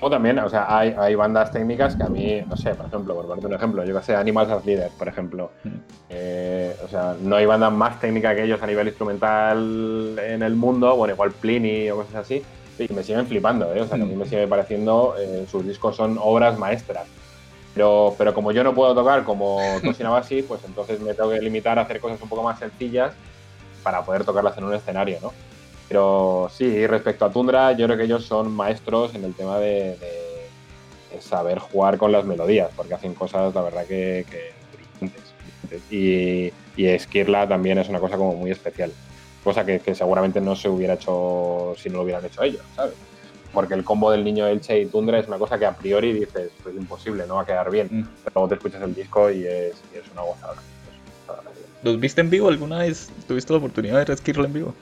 [0.00, 3.14] O también, o sea, hay, hay, bandas técnicas que a mí, no sé, por ejemplo,
[3.14, 5.50] por darte un ejemplo, yo que sé, Animals as Leaders, por ejemplo.
[6.08, 10.54] Eh, o sea, no hay banda más técnica que ellos a nivel instrumental en el
[10.54, 12.42] mundo, bueno, igual Pliny o cosas así,
[12.78, 13.82] y me siguen flipando, ¿eh?
[13.82, 17.06] O sea, que a mí me sigue pareciendo, eh, sus discos son obras maestras.
[17.76, 21.42] Pero, pero como yo no puedo tocar como Tosin Abasi, pues entonces me tengo que
[21.42, 23.12] limitar a hacer cosas un poco más sencillas
[23.82, 25.34] para poder tocarlas en un escenario, ¿no?
[25.86, 29.94] Pero sí, respecto a Tundra, yo creo que ellos son maestros en el tema de,
[31.20, 34.24] saber jugar con las melodías, porque hacen cosas, la verdad, que,
[34.72, 35.34] brillantes.
[35.90, 38.90] Y, y Esquirla también es una cosa como muy especial,
[39.44, 42.94] cosa que, seguramente no se hubiera hecho si no lo hubieran hecho ellos, ¿sabes?
[43.52, 46.50] Porque el combo del niño Elche y Tundra es una cosa que a priori dices,
[46.62, 47.88] pues es imposible, no va a quedar bien.
[47.90, 48.08] Mm.
[48.24, 49.74] Pero luego te escuchas el disco y es,
[50.12, 50.54] una gozada.
[51.82, 53.10] ¿Los viste en vivo alguna vez?
[53.28, 54.74] ¿Tuviste la oportunidad de ver Esquirla en vivo?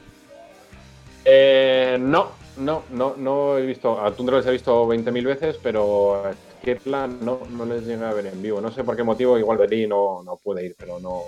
[1.24, 4.00] Eh, no, no, no, no he visto.
[4.00, 8.12] A Tundra les he visto 20.000 veces, pero a Skirla no, no les llegué a
[8.12, 8.60] ver en vivo.
[8.60, 11.22] No sé por qué motivo, igual verí y no, no pude ir, pero no.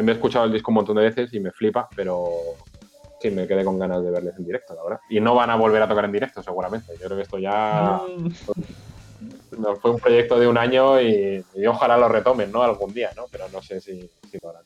[0.00, 2.30] Me he escuchado el disco un montón de veces y me flipa, pero
[3.20, 5.00] sí, me quedé con ganas de verles en directo, la verdad.
[5.08, 6.92] Y no van a volver a tocar en directo, seguramente.
[7.00, 8.00] Yo creo que esto ya.
[9.58, 9.76] No.
[9.76, 12.62] Fue un proyecto de un año y, ojalá lo retomen, ¿no?
[12.62, 13.26] Algún día, ¿no?
[13.30, 14.62] Pero no sé si, si lo harán.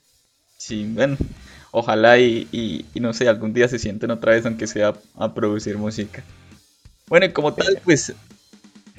[0.56, 1.16] Sí, bueno,
[1.72, 6.22] ojalá y, no sé, algún día se sienten otra vez, aunque sea a producir música.
[7.08, 8.14] Bueno, y como tal, pues,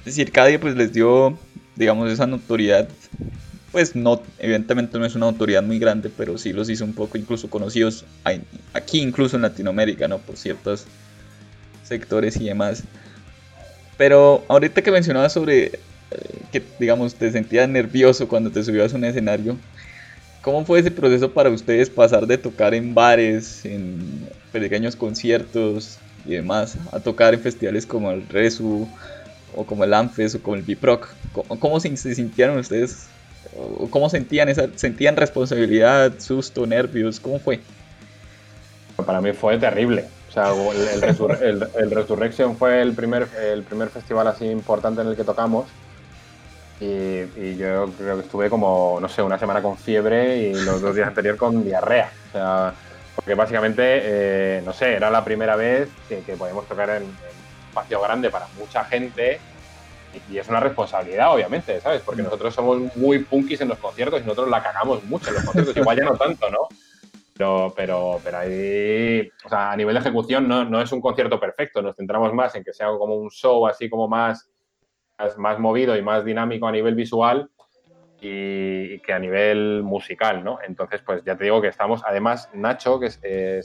[0.05, 1.37] Circadia pues les dio,
[1.75, 2.87] digamos, esa notoriedad.
[3.75, 7.17] Pues no, evidentemente no es una autoridad muy grande, pero sí los hizo un poco
[7.17, 8.05] incluso conocidos
[8.71, 10.19] aquí, incluso en Latinoamérica, ¿no?
[10.19, 10.85] Por ciertos
[11.83, 12.85] sectores y demás.
[13.97, 15.79] Pero ahorita que mencionabas sobre eh,
[16.53, 19.57] que, digamos, te sentías nervioso cuando te subías a un escenario,
[20.41, 26.35] ¿Cómo fue ese proceso para ustedes pasar de tocar en bares, en pequeños conciertos y
[26.35, 28.87] demás, a tocar en festivales como el Resu,
[29.53, 31.13] o como el Anfes, o como el Biproc?
[31.59, 33.07] ¿Cómo, se, sintieron ustedes?
[33.57, 37.19] ¿O ¿Cómo sentían esa, sentían responsabilidad, susto, nervios?
[37.19, 37.59] ¿Cómo fue?
[39.05, 40.05] Para mí fue terrible.
[40.29, 45.15] O sea, el, el, Resurrection fue el primer, el primer festival así importante en el
[45.15, 45.65] que tocamos
[46.79, 50.95] y, yo creo que estuve como, no sé, una semana con fiebre y los dos
[50.95, 52.11] días anteriores con diarrea.
[52.29, 52.73] O sea,
[53.15, 57.17] porque básicamente, eh, no sé, era la primera vez que, podíamos tocar en, un
[57.69, 59.39] espacio grande para mucha gente
[60.29, 62.01] y, es una responsabilidad, obviamente, ¿sabes?
[62.01, 62.25] Porque mm.
[62.25, 65.77] nosotros somos muy punkis en los conciertos y nosotros la cagamos mucho en los conciertos,
[65.77, 66.67] igual ya no tanto, ¿no?
[67.37, 71.39] Pero, pero, pero ahí, o sea, a nivel de ejecución no, no es un concierto
[71.39, 74.49] perfecto, nos centramos más en que sea como un show así como más
[75.37, 77.49] más movido y más dinámico a nivel visual.
[78.21, 80.57] y, que a nivel musical, ¿no?
[80.65, 83.19] Entonces, pues ya te digo que estamos, además, Nacho, que es,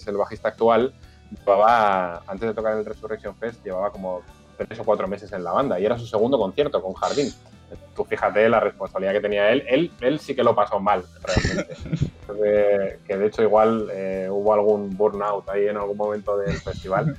[0.07, 0.93] el bajista actual,
[1.31, 4.21] llevaba, antes de tocar el Resurrection Fest, llevaba como
[4.67, 7.33] tres o cuatro meses en la banda y era su segundo concierto con Jardín.
[7.95, 9.65] Tú fíjate la responsabilidad que tenía él.
[9.69, 11.77] Él, él sí que lo pasó mal, realmente.
[13.07, 17.17] que, de hecho igual eh, hubo algún burnout ahí en algún momento del festival.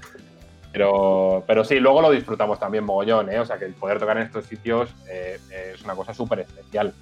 [0.71, 3.39] Pero, pero sí, luego lo disfrutamos también mogollón, ¿eh?
[3.39, 5.37] O sea, que el poder tocar en estos sitios eh,
[5.73, 6.93] es una cosa súper especial.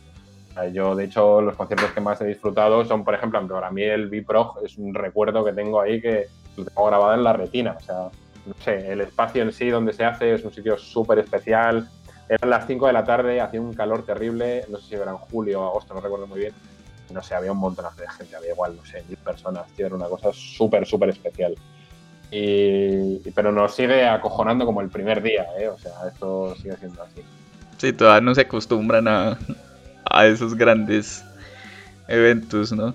[0.73, 4.09] yo, de hecho, los conciertos que más he disfrutado son, por ejemplo, para mí el
[4.09, 6.27] Biprog es un recuerdo que tengo ahí que
[6.57, 7.75] lo tengo grabado en la retina.
[7.79, 8.09] O sea,
[8.45, 11.89] no sé, el espacio en sí donde se hace es un sitio súper especial.
[12.27, 15.17] Eran las 5 de la tarde, hacía un calor terrible, no sé si era en
[15.17, 16.53] julio o agosto, no recuerdo muy bien.
[17.13, 19.95] No sé, había un montón de gente, había igual, no sé, mil personas, tío, era
[19.95, 21.55] una cosa súper, súper especial.
[22.31, 25.67] Y, pero nos sigue acojonando como el primer día, ¿eh?
[25.67, 27.23] O sea, esto sigue siendo así.
[27.77, 29.39] Sí, todavía no se acostumbran a,
[30.05, 31.23] a esos grandes
[32.07, 32.93] eventos, ¿no?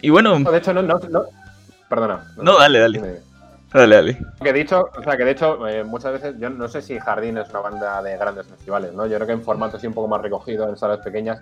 [0.00, 0.38] Y bueno...
[0.40, 0.98] de hecho, no, no,
[1.88, 2.24] perdona.
[2.36, 3.22] No, dale, dale.
[4.42, 7.38] Que dicho, o sea, que de hecho, eh, muchas veces, yo no sé si Jardín
[7.38, 9.06] es una banda de grandes festivales, ¿no?
[9.06, 11.40] Yo creo que en formato así un poco más recogido, en salas pequeñas,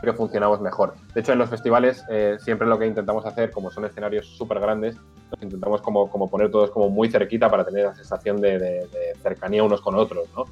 [0.00, 0.94] creo que funcionamos mejor.
[1.14, 4.60] De hecho, en los festivales eh, siempre lo que intentamos hacer, como son escenarios súper
[4.60, 4.96] grandes,
[5.30, 8.86] nos intentamos como, como, poner todos como muy cerquita para tener la sensación de,
[9.22, 10.44] cercanía unos con otros, ¿no?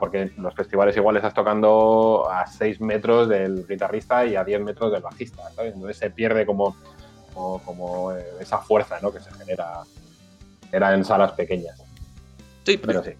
[0.00, 4.90] porque los festivales igual estás tocando a 6 metros del guitarrista y a 10 metros
[4.90, 5.74] del bajista, ¿sabes?
[5.74, 6.76] Entonces se pierde como,
[7.32, 9.12] como, eh, esa fuerza, ¿no?
[9.12, 9.82] Que se genera
[10.76, 11.82] era en salas pequeñas.
[12.64, 13.12] Sí, pero sí.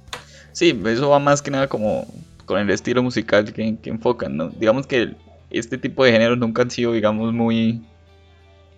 [0.53, 2.07] Sí, eso va más que nada como
[2.45, 4.49] con el estilo musical que, enfocan, ¿no?
[4.49, 5.15] Digamos que
[5.51, 7.83] este tipo de géneros nunca han sido, digamos, muy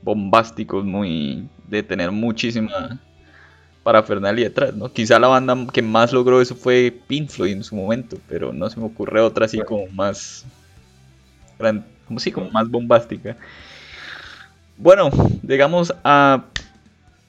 [0.03, 3.01] bombásticos, muy de tener muchísima
[3.83, 4.93] parafernalia detrás, ¿no?
[4.93, 8.69] Quizá la banda que más logró eso fue Pink Floyd en su momento, pero no
[8.71, 10.45] se me ocurre otra así como más
[12.07, 13.37] como sí, como más bombástica.
[14.77, 15.11] Bueno,
[15.43, 16.45] llegamos a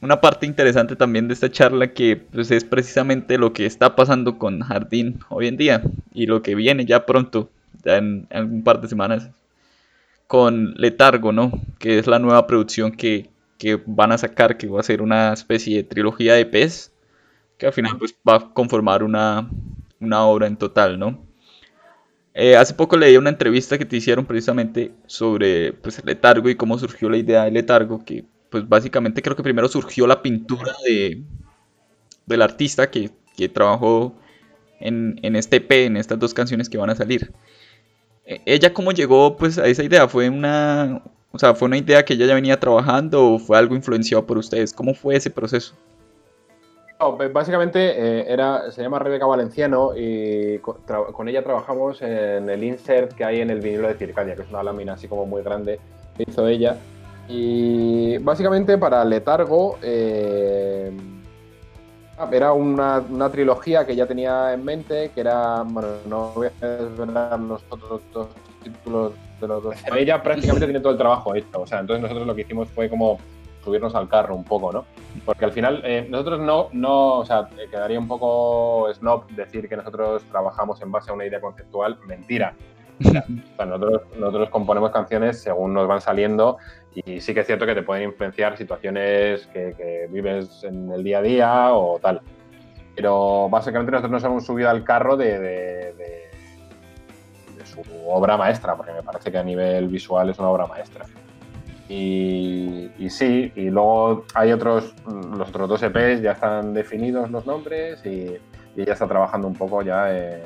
[0.02, 4.38] una parte interesante también de esta charla que pues, es precisamente lo que está pasando
[4.38, 5.82] con Jardín hoy en día
[6.14, 7.50] y lo que viene ya pronto,
[7.84, 9.30] ya en, un par de semanas,
[10.28, 11.52] con Letargo, ¿no?
[11.80, 13.30] Que es la nueva producción que,
[13.86, 16.94] van a sacar, que va a ser una especie de trilogía de pez,
[17.58, 19.50] que al final pues, va a conformar una,
[20.00, 21.20] obra en total, ¿no?
[22.34, 26.56] Eh, hace poco leí una entrevista que te hicieron precisamente sobre pues, el letargo y
[26.56, 30.74] cómo surgió la idea del letargo, que pues básicamente creo que primero surgió la pintura
[30.86, 31.22] de,
[32.26, 33.12] del artista que,
[33.54, 34.14] trabajó
[34.82, 37.32] en, en, este EP, en estas dos canciones que van a salir.
[38.26, 40.08] E, ¿Ella cómo llegó pues a esa idea?
[40.10, 43.76] ¿Fue una, o sea, ¿fue una idea que ella ya venía trabajando o fue algo
[43.76, 44.74] influenciado por ustedes?
[44.74, 45.74] ¿Cómo fue ese proceso?
[47.32, 53.24] básicamente eh, era, se llama Rebeca Valenciano y con, ella trabajamos en el insert que
[53.24, 55.80] hay en el vinilo de Circadia, que es una lámina así como muy grande
[56.18, 56.78] que hizo ella.
[57.30, 60.92] Y básicamente para Letargo eh,
[62.32, 67.40] era una, trilogía que ya tenía en mente, que era, bueno, no voy a desvelar
[67.40, 68.28] los otros dos
[68.64, 69.76] títulos de los dos.
[69.96, 72.90] Ella prácticamente tiene todo el trabajo hecho, o sea, entonces nosotros lo que hicimos fue
[72.90, 73.20] como
[73.64, 74.86] subirnos al carro un poco, ¿no?
[75.24, 79.78] Porque al final eh, nosotros no, no, o sea, quedaría un poco snob decir que
[79.78, 82.56] nosotros trabajamos en base a una idea conceptual, mentira.
[83.58, 86.58] nosotros, nosotros componemos canciones según nos van saliendo
[86.96, 91.20] y sí que es cierto que te pueden influenciar situaciones que, vives en el día
[91.20, 92.22] a día o tal.
[92.96, 95.94] Pero básicamente nosotros nos hemos subido al carro de,
[97.64, 101.06] su obra maestra, porque me parece que a nivel visual es una obra maestra.
[101.88, 108.06] Y, sí, y luego hay otros, los otros dos EPs ya están definidos los nombres
[108.06, 108.38] y,
[108.76, 110.42] y ya está trabajando un poco ya en,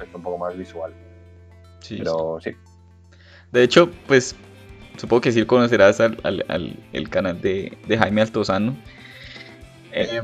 [0.00, 0.92] en un poco más visual.
[1.80, 2.52] Sí, Pero sí.
[3.52, 4.36] De hecho, pues
[5.00, 8.76] supongo que sí conocerás al, el canal de, Jaime Altozano.
[9.92, 10.20] Eh,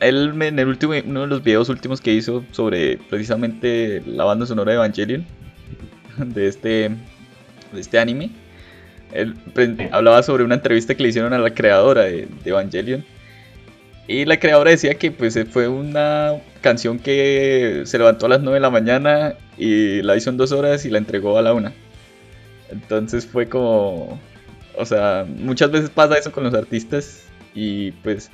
[0.00, 4.46] él en el último, uno de los videos últimos que hizo sobre precisamente la banda
[4.46, 5.26] sonora de Evangelion,
[6.18, 6.90] de este,
[7.72, 8.30] de este anime,
[9.12, 9.34] él
[9.92, 13.04] hablaba sobre una entrevista que le hicieron a la creadora de, Evangelion.
[14.08, 18.54] Y la creadora decía que pues fue una canción que se levantó a las 9
[18.54, 21.72] de la mañana y la hizo en dos horas y la entregó a la una.
[22.70, 24.18] Entonces fue como,
[24.76, 28.30] o sea, muchas veces pasa eso con los artistas y pues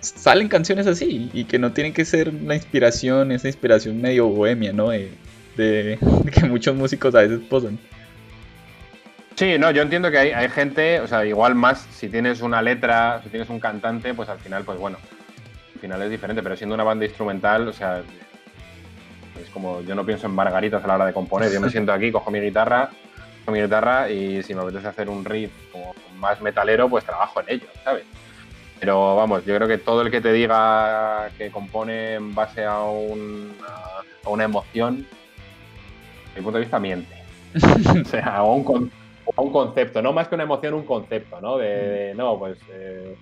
[0.00, 4.72] salen canciones así y que no tienen que ser la inspiración, esa inspiración medio bohemia,
[4.72, 4.90] ¿no?
[4.90, 5.10] De,
[5.56, 7.78] que muchos músicos a veces posan.
[9.36, 12.62] Sí, no, yo entiendo que hay, hay, gente, o sea, igual más si tienes una
[12.62, 14.98] letra, si tienes un cantante, pues al final, pues bueno,
[15.74, 18.02] al final es diferente, pero siendo una banda instrumental, o sea,
[19.42, 21.52] Es como, yo no pienso en margaritas a la hora de componer.
[21.52, 22.90] Yo me siento aquí, cojo mi guitarra,
[23.52, 27.50] mi guitarra y si me apetece hacer un riff como más metalero, pues trabajo en
[27.50, 28.04] ello, ¿sabes?
[28.78, 32.80] Pero vamos, yo creo que todo el que te diga que compone en base a,
[32.82, 33.54] un,
[34.24, 35.06] a una emoción,
[36.26, 37.14] desde mi punto de vista, miente.
[38.02, 38.90] o sea, a un,
[39.36, 41.56] un, concepto, no más que una emoción, un concepto, ¿no?
[41.56, 43.16] De, no, pues eh,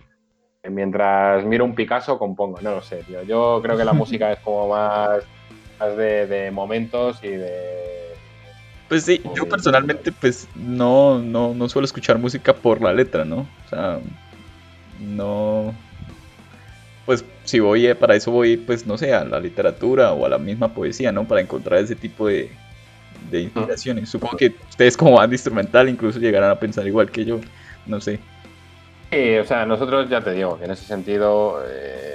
[0.70, 3.22] mientras miro un Picasso compongo, no lo sé, tío.
[3.22, 5.22] Yo creo que la música es como más,
[5.79, 8.14] más de, momentos y de...
[8.89, 13.47] Pues sí, yo personalmente pues no, no, no suelo escuchar música por la letra, ¿no?
[13.66, 13.99] O sea,
[15.01, 15.74] no...
[17.07, 20.28] Pues si voy, eh, para eso voy, pues no sé, a la literatura o a
[20.28, 21.28] la misma poesía, ¿no?
[21.28, 22.51] Para encontrar ese tipo de,
[23.30, 24.09] de inspiraciones.
[24.09, 27.41] Supongo que ustedes como banda instrumental incluso llegarán a pensar igual que yo,
[27.87, 28.20] no sé.
[29.11, 32.14] Sí, o sea, nosotros ya te digo que en ese sentido, eh,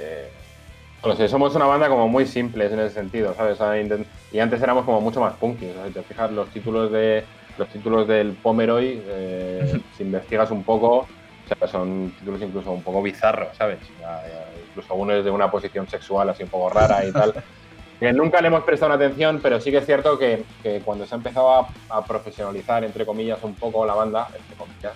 [1.04, 3.58] no sé, somos una banda como muy simples en ese sentido, ¿sabes?
[4.32, 7.24] y antes éramos como mucho más punky, o sea, si te fijas los títulos de
[7.58, 11.08] los títulos del Pomeroy, eh, si investigas un poco, o
[11.58, 13.78] sea, son títulos incluso un poco bizarros, ¿sabes?
[14.68, 17.34] incluso uno es de una posición sexual así un poco rara y tal.
[18.00, 20.42] que nunca le hemos prestado una atención, pero sí que es cierto que,
[20.86, 24.94] cuando se ha empezado a, profesionalizar, entre comillas, un poco la banda, entre comillas,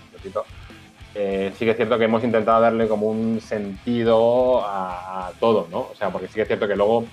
[1.14, 5.80] eh, sí que es cierto que hemos intentado darle como un sentido a, todo, ¿no?
[5.80, 7.04] O sea, porque sí que es cierto que luego,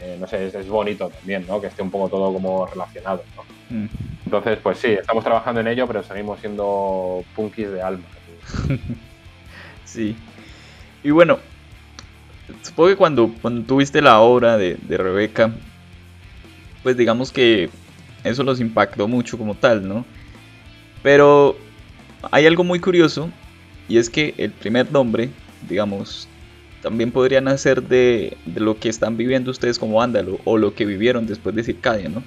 [0.00, 1.60] eh, no sé, es, bonito también, ¿no?
[1.60, 3.76] Que esté un poco todo como relacionado, ¿no?
[3.76, 3.88] Mm.
[4.24, 8.04] Entonces, pues sí, estamos trabajando en ello, pero seguimos siendo punkis de alma.
[9.84, 10.16] sí.
[11.04, 11.38] Y bueno,
[12.62, 15.52] supongo que cuando, cuando tuviste la obra de, de Rebeca,
[16.82, 17.70] pues digamos que
[18.24, 20.04] eso los impactó mucho como tal, ¿no?
[21.04, 21.56] Pero
[22.30, 23.30] hay algo muy curioso
[23.88, 25.30] y es que el primer nombre,
[25.68, 26.28] digamos,
[26.82, 31.26] también podría nacer de, lo que están viviendo ustedes como ándalo o lo que vivieron
[31.26, 32.22] después de Circadia, ¿no?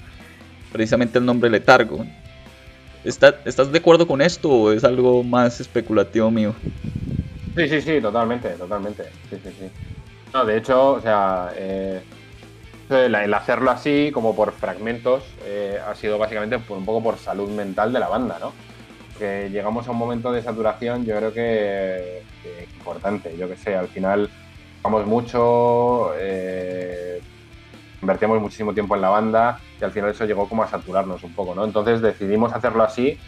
[0.72, 2.06] Precisamente el nombre Letargo.
[3.04, 6.54] ¿Estás de acuerdo con esto o es algo más especulativo mío?
[7.56, 9.04] Sí, sí, sí, totalmente, totalmente.
[9.30, 9.70] Sí, sí, sí.
[10.34, 12.02] No, de hecho, o sea, eh,
[12.90, 17.94] el, hacerlo así, como por fragmentos, eh, ha sido básicamente un poco por salud mental
[17.94, 18.54] de la banda, ¿no?
[19.20, 22.24] Que llegamos a un momento de saturación, yo creo que,
[22.78, 24.30] importante, yo que sé, al final
[24.82, 27.22] vamos mucho, eh,
[28.02, 31.34] invertíamos muchísimo tiempo en la banda y al final eso llegó como a saturarnos un
[31.34, 31.66] poco, ¿no?
[31.66, 33.20] Entonces decidimos hacerlo así,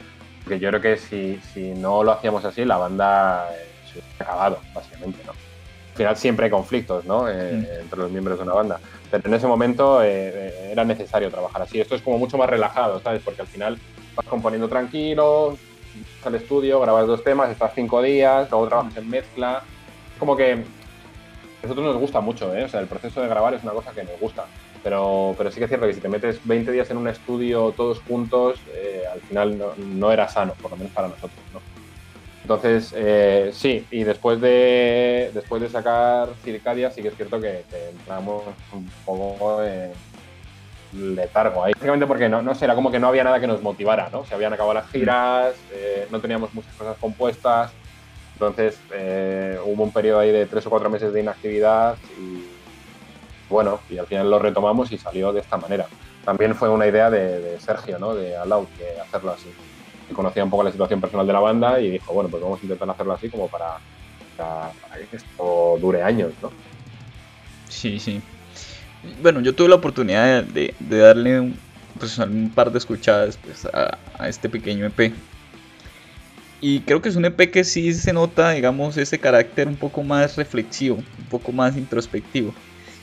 [0.44, 3.50] porque yo creo que si, si no lo hacíamos así, la banda
[3.86, 5.34] se hubiera acabado, básicamente, ¿no?
[5.92, 7.30] al final siempre hay conflictos ¿no?
[7.30, 7.82] Eh, mm.
[7.82, 8.80] entre los miembros de una banda.
[9.10, 11.80] Pero en ese momento eh, eh, era necesario trabajar así.
[11.80, 13.22] Esto es como mucho más relajado, ¿sabes?
[13.24, 13.78] Porque al final
[14.16, 15.58] vas componiendo tranquilo,
[16.24, 19.64] al estudio, grabas dos temas, estás cinco días, luego trabajas en mezcla.
[20.20, 20.58] Como que a
[21.64, 22.64] nosotros nos gusta mucho, ¿eh?
[22.64, 24.46] O sea, el proceso de grabar es una cosa que nos gusta.
[24.84, 27.72] Pero, pero sí que es cierto que si te metes 20 días en un estudio
[27.72, 28.60] todos juntos,
[29.12, 31.60] al final no, no, era sano, por lo menos para nosotros, ¿no?
[32.42, 37.64] Entonces, eh, sí, y después de, después de sacar Circadia, sí que es cierto que,
[37.92, 39.92] entramos un poco en
[40.94, 41.74] letargo ahí.
[41.74, 44.26] Básicamente porque no, no sé, era como que no había nada que nos motivara, ¿no?
[44.26, 47.72] Se habían acabado las giras, eh, no teníamos muchas cosas compuestas,
[48.34, 52.44] entonces eh, hubo un periodo ahí de tres o cuatro meses de inactividad y
[53.50, 55.86] bueno, y al final lo retomamos y salió de esta manera.
[56.24, 58.16] También fue una idea de, Sergio, ¿no?
[58.16, 59.50] De Alau, que hacerlo así
[60.14, 62.64] conocía un poco la situación personal de la banda y dijo, bueno, pues vamos a
[62.64, 63.78] intentar hacerlo así como para,
[65.10, 66.52] que esto dure años, ¿no?
[67.70, 68.22] Sí, sí.
[69.22, 71.58] Bueno, yo tuve la oportunidad de, darle un,
[72.00, 75.14] pues, un, par de escuchadas pues, a, este pequeño EP.
[76.60, 80.04] Y creo que es un EP que sí se nota, digamos, ese carácter un poco
[80.04, 82.54] más reflexivo, un poco más introspectivo.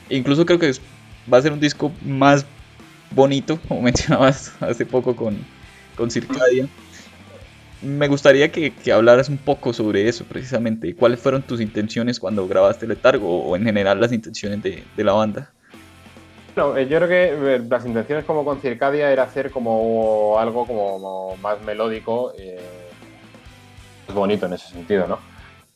[0.09, 0.71] E incluso creo que
[1.31, 2.45] va a ser un disco más
[3.11, 5.37] bonito, como mencionabas hace poco con,
[5.95, 6.69] con Circadia
[7.81, 10.93] me gustaría que, hablaras un poco sobre eso precisamente.
[10.95, 15.51] ¿Cuáles fueron tus intenciones cuando grabaste Letargo o en general las intenciones de, la banda?
[16.59, 20.67] No, eh, yo creo que eh, las intenciones como con Circadia era hacer como algo
[20.67, 22.59] como más melódico, eh,
[24.05, 25.19] más bonito en ese sentido, ¿no?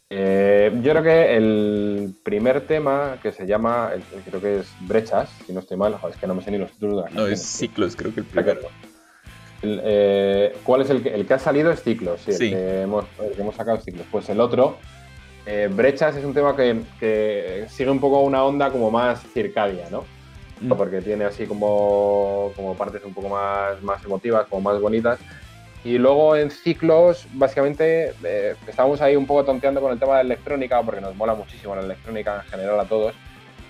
[0.09, 3.93] yo creo que el primer tema que se llama,
[4.25, 6.71] creo que es Brechas, si no estoy mal, es que no me sé ni los
[6.71, 8.59] títulos No, es Ciclos, creo que el primero.
[9.63, 11.71] Eh, ¿Cuál es el que, el que ha salido?
[11.71, 13.05] Es Ciclos, sí, El, que hemos,
[13.55, 14.05] sacado es Ciclos.
[14.11, 14.77] Pues el otro,
[15.47, 20.03] eh, Brechas, es un tema que, sigue un poco una onda como más circadia, ¿no?
[20.63, 20.77] Mm.
[20.77, 25.19] Porque tiene así como, como partes un poco más, más emotivas, como más bonitas.
[25.83, 30.23] Y luego en ciclos, básicamente, eh, estamos ahí un poco tonteando con el tema de
[30.23, 33.13] la electrónica, porque nos mola muchísimo la electrónica en general a todos.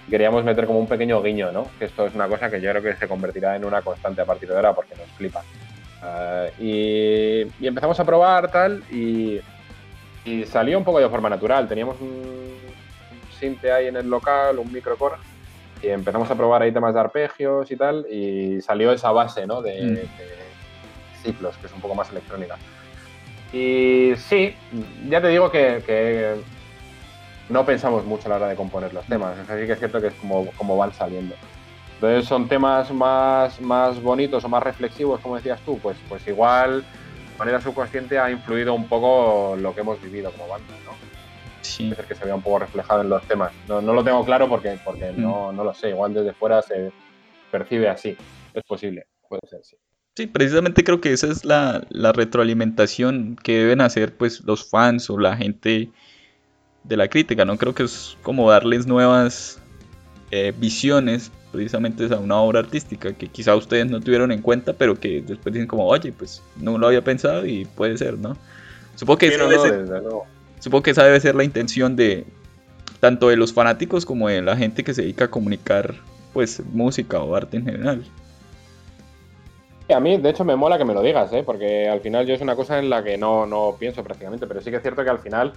[0.10, 1.68] queríamos meter como un pequeño guiño, ¿no?
[1.80, 4.26] Que esto es una cosa que yo creo que se convertirá en una constante a
[4.26, 5.44] partir de ahora porque nos flipa.
[6.04, 9.42] Ah, y, empezamos a probar tal y,
[10.46, 11.68] salió un poco de forma natural.
[11.68, 12.54] Teníamos un,
[13.40, 15.16] sinte ahí en el local, un microcore,
[15.84, 19.62] y empezamos a probar ahí temas de arpegios y tal, y salió esa base, ¿no?
[19.62, 19.94] De, mm.
[19.96, 20.08] de
[21.22, 22.58] ciclos, que es un poco más electrónica.
[23.52, 24.56] Y sí,
[25.08, 26.36] ya te digo que,
[27.50, 29.38] no pensamos mucho a la hora de componer los temas.
[29.38, 31.36] Así que es cierto que es como, como van saliendo.
[31.96, 36.82] Entonces son temas más, más bonitos o más reflexivos, como decías tú, pues, pues igual
[36.82, 41.13] de manera subconsciente ha influido un poco lo que hemos vivido como banda, ¿no?
[41.64, 41.94] Sí.
[42.08, 43.52] que se vea un poco reflejado en los temas.
[43.68, 45.22] No, no lo tengo claro porque, porque mm.
[45.22, 45.90] no, no lo sé.
[45.90, 46.92] Igual desde fuera se
[47.52, 48.16] percibe así.
[48.54, 49.76] Es posible, puede ser, sí.
[50.16, 55.18] Sí, precisamente creo que esa es la, retroalimentación que deben hacer pues los fans o
[55.18, 55.90] la gente
[56.84, 57.58] de la crítica, ¿no?
[57.58, 59.60] Creo que es como darles nuevas
[60.30, 65.00] eh, visiones precisamente a una obra artística que quizá ustedes no tuvieron en cuenta, pero
[65.00, 68.38] que después dicen como, oye, pues no lo había pensado y puede ser, ¿no?
[68.96, 70.04] Supongo que, esa, debe ser,
[70.64, 72.26] supongo que esa debe ser la intención de
[73.02, 75.94] tanto de los fanáticos como de la gente que se dedica a comunicar
[76.32, 78.04] pues música o arte en general.
[79.94, 81.44] A mí, de hecho, me mola que me lo digas, ¿eh?
[81.46, 84.62] porque al final yo es una cosa en la que no, no pienso prácticamente, pero
[84.62, 85.52] sí que es cierto que al final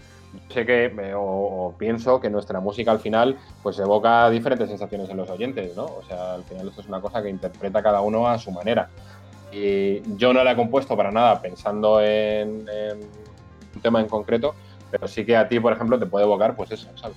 [0.52, 5.30] sé que, o, pienso que nuestra música al final pues evoca diferentes sensaciones en los
[5.30, 5.84] oyentes, ¿no?
[5.84, 8.90] O sea, al final esto es una cosa que interpreta cada uno a su manera.
[9.52, 12.66] Y yo no la he compuesto para nada pensando en,
[13.76, 14.57] un tema en concreto,
[14.99, 17.16] pero sí que a ti, por ejemplo, te puede evocar pues eso, ¿sabes?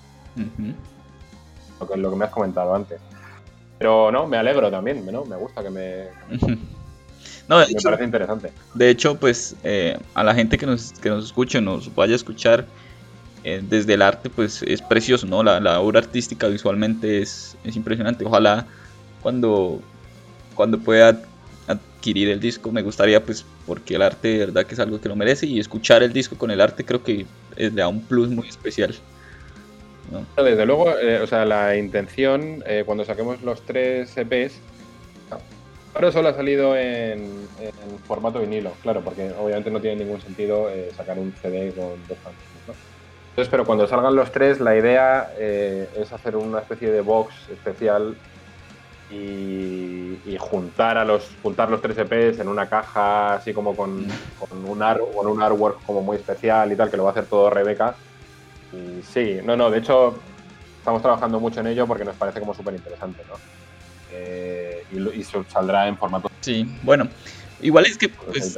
[1.80, 3.00] lo, que, lo que me has comentado antes.
[3.78, 5.24] Pero no, me alegro también, ¿no?
[5.26, 6.08] Me gusta que me...
[7.48, 8.52] No, me parece interesante.
[8.76, 12.16] De hecho, pues eh, a la gente que nos, que nos escuche, nos vaya a
[12.16, 12.68] escuchar
[13.44, 15.42] eh, desde el arte, pues es precioso, ¿no?
[15.42, 18.24] La, obra artística visualmente es, es, impresionante.
[18.24, 18.68] Ojalá
[19.24, 19.82] cuando,
[20.54, 21.20] cuando pueda
[21.70, 25.10] adquirir el disco, me gustaría, pues, porque el arte de verdad que es algo que
[25.10, 28.30] lo merece y escuchar el disco con el arte creo que le da un plus
[28.30, 28.96] muy especial.
[30.36, 34.60] Desde luego, eh, o sea, la intención cuando saquemos los tres EPs
[35.94, 37.48] Ahora solo ha salido en,
[38.08, 42.18] formato vinilo, claro, porque obviamente no tiene ningún sentido eh, sacar un CD con dos
[42.24, 42.68] canciones.
[42.68, 42.74] ¿no?
[43.32, 47.34] Entonces, pero cuando salgan los tres, la idea eh, es hacer una especie de box
[47.52, 48.16] especial
[49.12, 54.08] y, juntar a los juntar los tres EPs en una caja así como con,
[54.40, 54.80] con, un
[55.14, 57.96] con un artwork como muy especial y tal, que lo va a hacer todo Rebeca.
[58.72, 60.18] Y sí, no, no, de hecho
[60.78, 63.36] estamos trabajando mucho en ello porque nos parece como súper interesante, ¿no?
[64.12, 66.30] Eh, y, saldrá en formato.
[66.42, 67.08] Sí, bueno,
[67.62, 68.58] igual es que pues,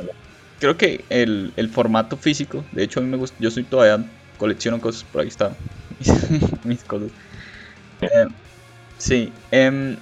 [0.59, 4.05] creo que el, formato físico, de hecho a mí me gusta, yo soy todavía
[4.37, 5.51] colecciono cosas, por ahí está
[6.63, 7.11] mis cosas.
[8.01, 8.27] Eh,
[8.97, 9.97] sí, em,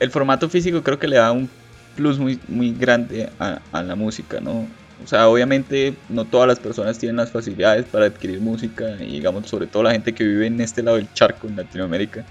[0.00, 1.48] el formato físico creo que le da un
[1.94, 4.66] plus muy, muy grande a, a, la música, ¿no?
[5.02, 9.48] O sea, obviamente no todas las personas tienen las facilidades para adquirir música y digamos
[9.48, 12.24] sobre todo la gente que vive en este lado del charco en Latinoamérica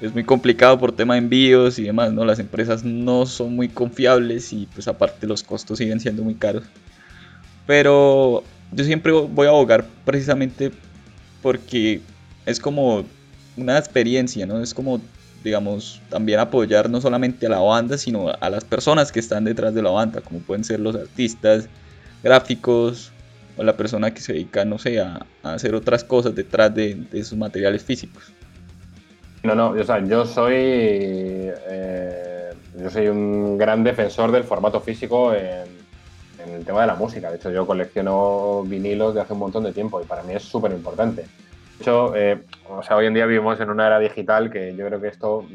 [0.00, 2.24] es muy complicado por tema de envíos y demás, ¿no?
[2.24, 6.64] Las empresas no son muy confiables y pues aparte los costos siguen siendo muy caros.
[7.66, 8.42] Pero
[8.72, 10.72] yo siempre voy a abogar precisamente
[11.42, 12.00] porque
[12.46, 13.04] es como
[13.56, 14.62] una experiencia, ¿no?
[14.62, 15.02] Es como,
[15.42, 19.74] digamos, también apoyar no solamente a la banda, sino a las personas que están detrás
[19.74, 21.68] de la banda, como pueden ser los artistas,
[22.22, 23.12] gráficos,
[23.56, 27.24] o la persona que se dedica, no sé, a, hacer otras cosas detrás de, de
[27.24, 28.32] sus materiales físicos.
[29.42, 35.32] No, no, o sea, yo soy, eh, yo soy un gran defensor del formato físico
[35.34, 35.80] en,
[36.54, 37.30] el tema de la música.
[37.30, 40.42] De hecho, yo colecciono vinilos de hace un montón de tiempo y para mí es
[40.42, 41.24] súper importante.
[41.80, 45.00] Hecho, eh, o sea, hoy en día vivimos en una era digital que yo creo
[45.00, 45.46] que esto,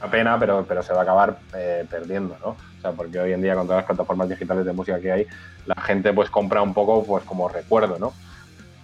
[0.00, 2.48] una pena, pero, pero se va a acabar eh, perdiendo, ¿no?
[2.48, 5.26] O sea, porque hoy en día con todas las plataformas digitales de música que hay,
[5.66, 8.12] la gente pues compra un poco pues como recuerdo, ¿no?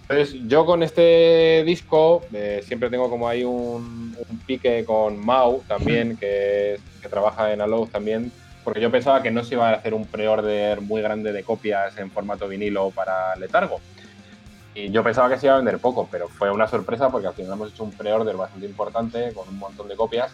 [0.07, 6.15] Entonces, yo con este disco eh, siempre tengo como ahí un, pique con Mau también,
[6.15, 6.79] que,
[7.09, 8.31] trabaja en Alou también,
[8.63, 11.97] porque yo pensaba que no se iba a hacer un pre-order muy grande de copias
[11.97, 13.79] en formato vinilo para Letargo.
[14.77, 17.33] Y yo pensaba que se iba a vender poco, pero fue una sorpresa porque al
[17.33, 20.31] final hemos hecho un pre-order bastante importante con un montón de copias.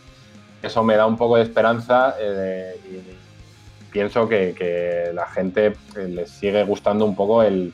[0.62, 6.08] Eso me da un poco de esperanza eh, y pienso que, que la gente eh,
[6.10, 7.74] les sigue gustando un poco el,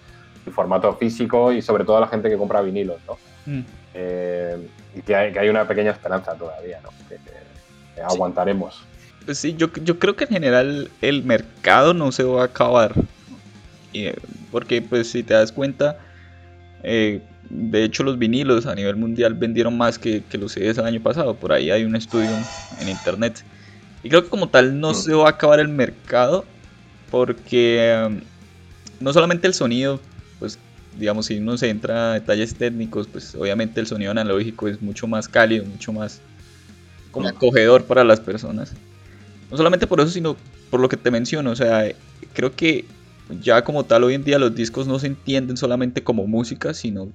[0.54, 3.18] formato físico y sobre todo a la gente que compra vinilos, ¿no?
[3.46, 3.66] Mm.
[3.94, 4.58] Eh,
[4.96, 6.90] y que hay, una pequeña esperanza todavía, ¿no?
[7.08, 7.20] Que,
[8.02, 8.82] aguantaremos.
[9.26, 12.94] Pues sí, yo, yo creo que en general el mercado no se va a acabar.
[14.52, 16.00] porque pues si te das cuenta,
[16.84, 20.86] eh, de hecho los vinilos a nivel mundial vendieron más que, que los CDs el
[20.86, 21.36] año pasado.
[21.36, 22.30] Por ahí hay un estudio
[22.80, 23.44] en internet.
[24.04, 26.46] Y creo que como tal no se va a acabar el mercado
[27.12, 28.20] porque um,
[29.00, 30.00] no solamente el sonido,
[30.40, 30.58] pues
[30.98, 35.08] digamos si uno se entra a detalles técnicos, pues obviamente el sonido analógico es mucho
[35.08, 36.22] más cálido, mucho más
[37.12, 38.74] como acogedor para las personas.
[39.50, 40.38] No solamente por eso, sino
[40.70, 41.92] por lo que te menciono, o sea,
[42.34, 42.86] creo que
[43.42, 47.12] ya como tal hoy en día los discos no se entienden solamente como música, sino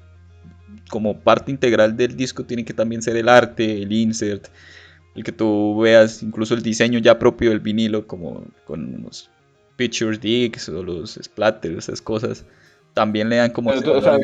[0.91, 4.49] como parte integral del disco tiene que también ser el arte, el insert,
[5.15, 9.31] el que tú veas incluso el diseño ya propio del vinilo, como con los
[9.77, 12.45] picture digs o los splatters, esas cosas,
[12.93, 13.71] también le dan como...
[13.71, 14.19] o, sea,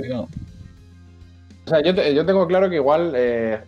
[1.82, 3.60] yo, yo, tengo claro que igual eh,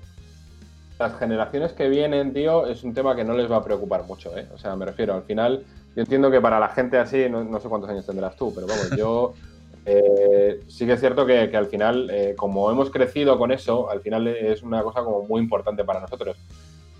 [0.98, 4.36] las generaciones que vienen, tío, es un tema que no les va a preocupar mucho,
[4.36, 4.46] ¿eh?
[4.54, 5.64] O sea, me refiero, al final,
[5.94, 8.90] yo entiendo que para la gente así, no, sé cuántos años tendrás tú, pero vamos,
[8.96, 9.34] yo...
[9.84, 14.00] Eh, sí que es cierto que, al final, eh, como hemos crecido con eso, al
[14.00, 16.36] final es una cosa como muy importante para nosotros.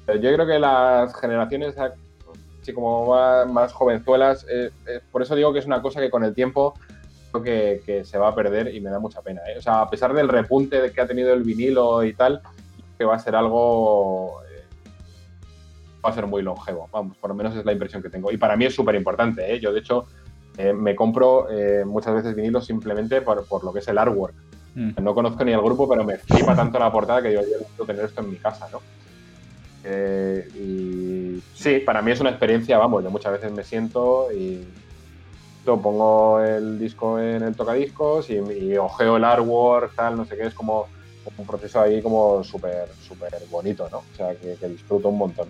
[0.04, 3.14] Pero yo creo que las generaciones así como
[3.46, 4.70] más, jovenzuelas, eh,
[5.10, 6.74] por eso digo que es una cosa que con el tiempo
[7.30, 7.42] creo
[7.84, 9.42] que, se va a perder y me da mucha pena.
[9.56, 12.42] O sea, a pesar del repunte que ha tenido el vinilo y tal,
[12.98, 14.40] que va a ser algo
[16.04, 18.32] va a ser muy longevo, vamos, por lo menos es la impresión que tengo.
[18.32, 20.06] Y para mí es súper importante, yo de hecho
[20.58, 24.34] eh, me compro eh, muchas veces vinilos simplemente por, lo que es el artwork.
[24.74, 24.90] Mm.
[25.02, 27.84] No conozco ni el grupo, pero me flipa tanto la portada que digo, yo necesito
[27.84, 28.80] tener esto en mi casa, ¿no?
[29.84, 34.64] Eh, y sí, para mí es una experiencia, vamos, yo muchas veces me siento y
[35.64, 40.46] pongo el disco en el tocadiscos y, y ojeo el artwork, tal, no sé qué,
[40.46, 40.86] es como,
[41.36, 43.98] un proceso ahí como súper, súper bonito, ¿no?
[43.98, 45.48] O sea, que, que disfruto un montón.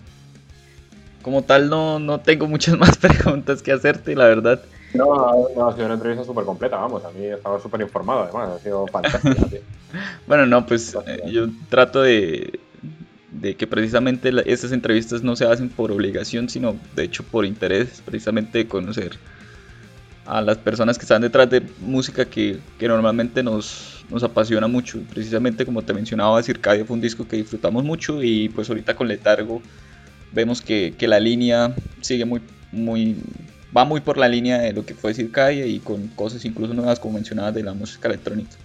[1.22, 4.60] Como tal, no, no tengo muchas más preguntas que hacerte, la verdad.
[4.94, 7.04] No, no, ha sido una entrevista súper completa, vamos.
[7.04, 8.50] A mí estaba súper informado, además.
[8.50, 9.48] Ha sido fantástico.
[10.26, 12.60] bueno, no, pues eh, yo trato de,
[13.30, 18.02] de que precisamente estas entrevistas no se hacen por obligación, sino de hecho por interés,
[18.04, 19.18] precisamente de conocer
[20.26, 25.00] a las personas que están detrás de música que, que normalmente nos, nos, apasiona mucho.
[25.10, 29.08] Precisamente como te mencionaba, Circadia fue un disco que disfrutamos mucho y pues ahorita con
[29.08, 29.62] Letargo
[30.32, 33.16] vemos que, que la línea sigue muy, muy
[33.76, 36.74] va muy por la línea de lo que fue decir Calle y con cosas incluso
[36.74, 38.56] nuevas como mencionadas de la música electrónica.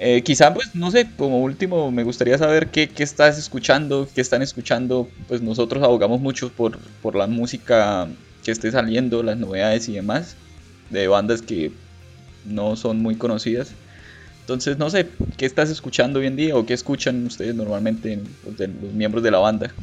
[0.00, 4.20] Eh, quizá, pues, no sé, como último, me gustaría saber qué, qué, estás escuchando, qué
[4.20, 5.08] están escuchando.
[5.26, 8.06] Pues nosotros abogamos mucho por, por la música
[8.44, 10.36] que esté saliendo, las novedades y demás,
[10.90, 11.72] de bandas que
[12.44, 13.72] no son muy conocidas.
[14.40, 18.58] Entonces, no sé, ¿qué estás escuchando hoy en día o qué escuchan ustedes normalmente pues,
[18.60, 19.74] los miembros de la banda?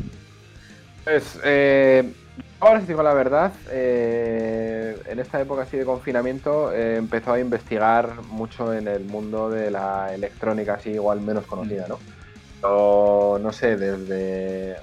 [1.06, 2.14] Pues, eh,
[2.60, 7.40] Ahora, si digo la verdad, eh, en esta época así de confinamiento he empezado a
[7.40, 12.00] investigar mucho en el mundo de la electrónica así igual menos conocida, ¿no?
[13.38, 14.78] no sé, desde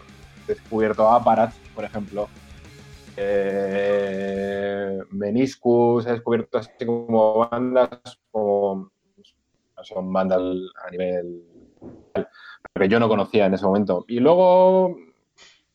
[0.46, 2.28] descubierto Aparat, por ejemplo,
[3.16, 7.88] eh, Meniscus, he descubierto así como bandas
[8.30, 8.92] como
[9.82, 10.40] son bandas
[10.86, 11.42] a nivel
[12.74, 14.04] que yo no conocía en ese momento.
[14.06, 14.96] Y luego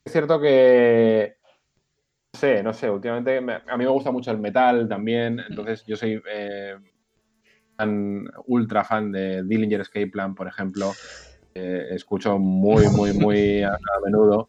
[0.08, 1.36] es cierto que
[2.32, 6.20] sé, no sé, últimamente a mí me gusta mucho el metal también, entonces yo soy
[6.30, 6.76] eh,
[8.46, 10.92] ultra fan de Dillinger Escape Plan, por ejemplo.
[11.54, 14.48] Eh, escucho muy, muy, muy a, menudo.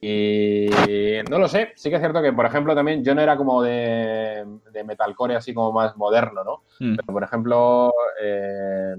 [0.00, 0.68] Y
[1.30, 3.62] no lo sé, sí que es cierto que, por ejemplo, también yo no era como
[3.62, 6.62] de, de metalcore así como más moderno, ¿no?
[6.78, 6.96] Mm.
[6.96, 8.96] Pero, por ejemplo, eh,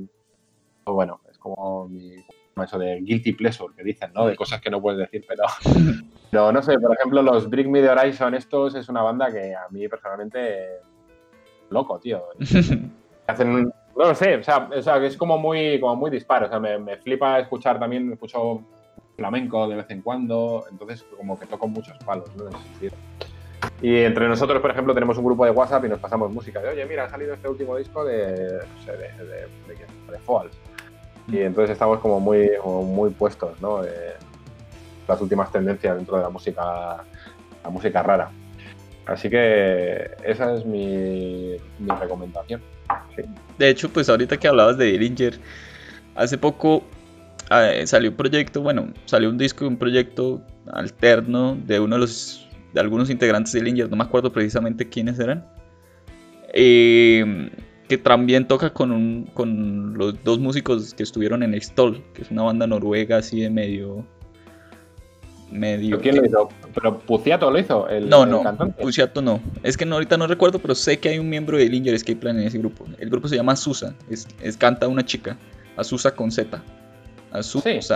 [0.87, 2.15] bueno, es como mi,
[2.63, 4.27] eso de guilty pleasure que dicen, ¿no?
[4.27, 5.43] De cosas que no puedes decir, pero,
[6.31, 9.53] pero no sé, por ejemplo, los Bring Me the Horizon, estos es una banda que
[9.53, 10.79] a mí personalmente
[11.69, 12.23] loco, tío.
[13.27, 16.47] Hacen no lo sé, o sea, o sea, que es como muy, como muy disparo,
[16.47, 18.61] o sea, me, me flipa escuchar también, escucho
[19.15, 22.49] flamenco de vez en cuando, entonces como que toco muchos palos, ¿no?
[23.81, 26.69] Y entre nosotros, por ejemplo, tenemos un grupo de WhatsApp y nos pasamos música de,
[26.69, 30.55] oye, mira, ha salido este último disco de, no sé, de, de, de, de Falls
[31.27, 33.81] y entonces estamos como muy, muy puestos, ¿no?
[35.07, 37.03] las últimas tendencias dentro de la música,
[37.63, 38.31] la música rara.
[39.05, 41.57] Así que esa es mi,
[41.99, 42.61] recomendación.
[43.57, 45.39] De hecho, pues ahorita que hablabas de Dillinger,
[46.15, 46.83] hace poco
[47.51, 52.41] eh, salió un proyecto, bueno, salió un disco, un proyecto alterno de uno de los
[52.73, 55.45] de algunos integrantes de Dillinger, no me acuerdo precisamente quiénes eran.
[56.53, 57.49] Eh,
[57.87, 62.31] que también toca con, un, con los dos músicos que estuvieron en Stoll, que es
[62.31, 64.05] una banda noruega así de medio...
[65.51, 66.49] medio ¿Quién lo hizo?
[66.73, 67.87] ¿Pero Puciato lo hizo?
[67.87, 68.41] El, no, no,
[68.79, 69.39] Puciato no.
[69.63, 72.17] Es que no, ahorita no recuerdo, pero sé que hay un miembro de Linger Escape
[72.17, 72.85] Plan en ese grupo.
[72.97, 75.37] El grupo se llama Susa, es, es canta una chica.
[75.77, 76.63] Azusa con Z.
[77.31, 77.81] Azusa.
[77.81, 77.93] Sí,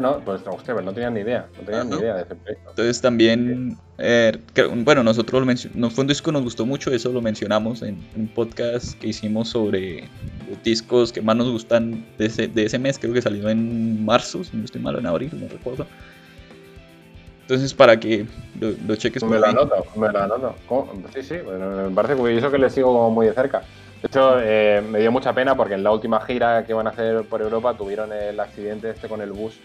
[0.00, 2.70] no, pues hostia, no tenía ni idea, no tenía ni idea de ese proyecto.
[2.70, 4.32] Entonces también, eh,
[4.76, 8.28] bueno, nosotros lo fue un disco que nos gustó mucho, eso lo mencionamos en un
[8.28, 10.08] podcast que hicimos sobre
[10.48, 14.04] los discos que más nos gustan de ese, de ese mes, creo que salió en
[14.04, 15.86] marzo, si no estoy mal, en abril, no recuerdo.
[17.42, 18.26] Entonces, para que
[18.60, 20.54] lo, cheques Me lo anoto, me lo anoto.
[21.12, 23.62] Sí, sí, me parece curioso que le sigo como muy de cerca.
[24.02, 26.90] De hecho, eh, me dio mucha pena porque en la última gira que van a
[26.90, 29.58] hacer por Europa tuvieron el accidente este con el bus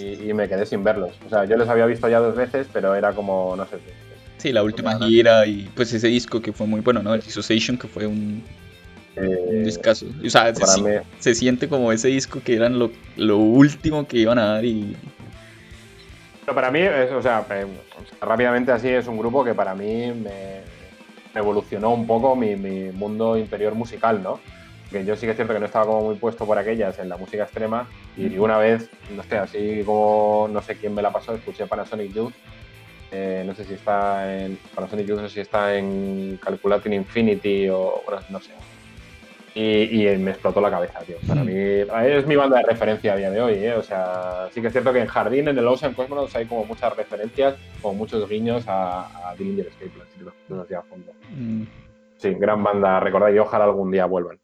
[0.00, 1.12] y, me quedé sin verlos.
[1.26, 3.78] O sea, yo les había visto ya dos veces, pero era como, no sé.
[4.36, 7.14] Sí, la última gira y pues ese disco que fue muy bueno, ¿no?
[7.14, 8.44] El Dissociation, que fue un,
[9.16, 10.06] eh, discazo.
[10.24, 10.52] O sea,
[11.18, 14.96] se, siente como ese disco que eran lo, lo último que iban a dar y
[16.48, 17.44] pero para mí, es, o, sea,
[18.22, 20.62] rápidamente así es un grupo que para mí me
[21.34, 24.40] evolucionó un poco mi, mundo interior musical, ¿no?
[24.90, 27.08] Que yo sí que es cierto que no estaba como muy puesto por aquellas en
[27.08, 27.86] la música extrema
[28.16, 32.12] y una vez, no sé, así como no sé quién me la pasó, escuché Panasonic
[32.12, 32.32] Youth.
[33.10, 37.68] Eh, no sé si está en Panasonic Youth, no sé si está en Calculating Infinity
[37.68, 38.52] o no sé,
[39.60, 41.16] y, me explotó la cabeza, tío.
[41.26, 43.74] Para mí es mi banda de referencia a día de hoy, ¿eh?
[43.74, 46.64] O sea, sí que es cierto que en Jardín, en el Ocean Cosmonauts, hay como
[46.64, 51.12] muchas referencias, como muchos guiños a, a Dillinger Escape si lo, a fondo.
[51.30, 51.62] Mm.
[52.18, 54.38] Sí, gran banda, recordad, y ojalá algún día vuelvan.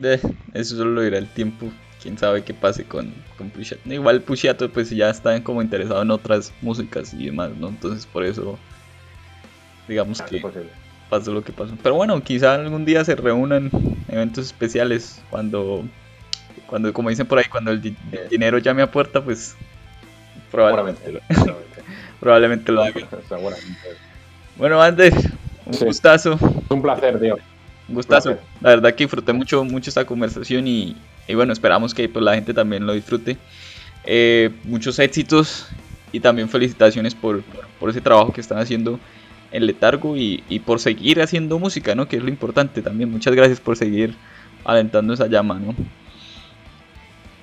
[0.00, 1.70] Eso solo lo dirá el tiempo.
[2.02, 3.50] Quién sabe qué pase con, con.
[3.90, 7.68] Igual Pushato pues ya está como interesado en otras músicas y demás, ¿no?
[7.68, 8.58] Entonces por eso
[9.88, 10.42] digamos que
[11.08, 11.74] pasó lo que pasó.
[11.82, 13.70] Pero bueno, quizá algún día se reúnan
[14.08, 15.84] eventos especiales cuando,
[16.66, 17.96] cuando como dicen por ahí, cuando el,
[18.30, 19.56] dinero llame a puerta, pues
[20.50, 21.20] probablemente,
[22.20, 23.00] probablemente, lo, haga.
[24.56, 25.12] Bueno, Ander,
[25.66, 26.38] un gustazo.
[26.68, 27.36] Un placer, tío.
[27.88, 28.38] Un gustazo.
[28.60, 30.96] La verdad que disfruté mucho, mucho esta conversación y,
[31.34, 33.36] bueno, esperamos que pues, la gente también lo disfrute.
[34.04, 35.68] Eh, muchos éxitos
[36.12, 37.42] y también felicitaciones por,
[37.80, 38.98] por ese trabajo que están haciendo
[39.54, 42.08] el letargo y, por seguir haciendo música, ¿no?
[42.08, 43.10] Que es lo importante también.
[43.10, 44.14] Muchas gracias por seguir
[44.64, 45.74] alentando esa llama, ¿no?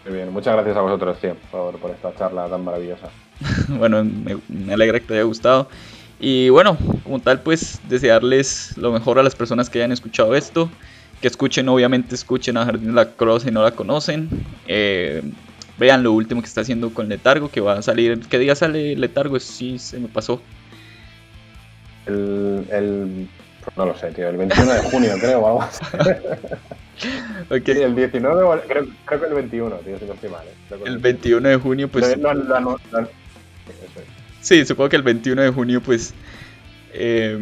[0.06, 3.10] Muy bien, muchas gracias a vosotros, tío, por, por esta charla tan maravillosa.
[3.70, 5.70] bueno, me, alegra que te haya gustado.
[6.24, 10.70] Y bueno, como tal, pues desearles lo mejor a las personas que hayan escuchado esto.
[11.20, 14.30] Que escuchen, obviamente, escuchen a Jardín de la Cruz si no la conocen.
[14.68, 15.24] Eh,
[15.80, 18.20] vean lo último que está haciendo con Letargo, que va a salir.
[18.30, 19.40] ¿Qué día sale Letargo?
[19.40, 20.44] Sí, se me pasó.
[22.06, 23.28] El, el,
[23.76, 25.84] no lo sé, tío, el 21 de junio creo o algo así.
[27.50, 27.82] okay.
[27.82, 30.46] el 19, creo, creo, que el 21, tío, si no estoy mal.
[30.46, 30.82] ¿eh?
[30.86, 32.16] El 21 de junio, pues...
[34.42, 36.14] sí, supongo que el 21 de junio, pues...
[36.94, 37.40] Eh,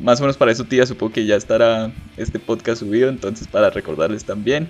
[0.00, 3.68] más o menos para esos días supongo que ya estará este podcast subido, entonces para
[3.68, 4.68] recordarles también.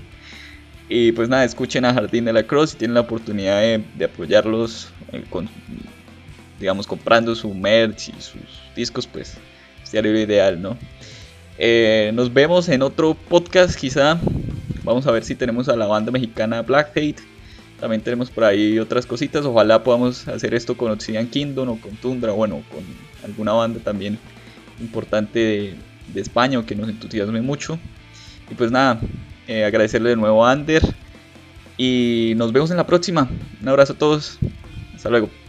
[0.89, 4.91] Y pues nada, escuchen a Jardín de la Cruz si tienen la oportunidad de, apoyarlos
[5.13, 5.49] eh, con,
[6.61, 8.43] digamos, comprando su merch y sus
[8.75, 9.39] discos, pues
[9.85, 10.77] sería lo ideal, ¿no?
[11.59, 14.19] Eh, nos vemos en otro podcast, quizá.
[14.85, 17.23] Vamos a ver si tenemos a la banda mexicana Black Hate.
[17.83, 19.45] También tenemos por ahí otras cositas.
[19.45, 22.85] Ojalá podamos hacer esto con Obsidian Kingdom o con Tundra, bueno, con
[23.25, 24.21] alguna banda también
[24.79, 25.75] importante
[26.15, 27.81] de, España o que nos entusiasme mucho.
[28.49, 29.01] Y pues nada,
[29.49, 30.81] eh, agradecerle de nuevo a Ander.
[31.77, 33.29] Y nos vemos en la próxima.
[33.61, 34.39] Un abrazo a todos.
[34.95, 35.42] Hasta luego.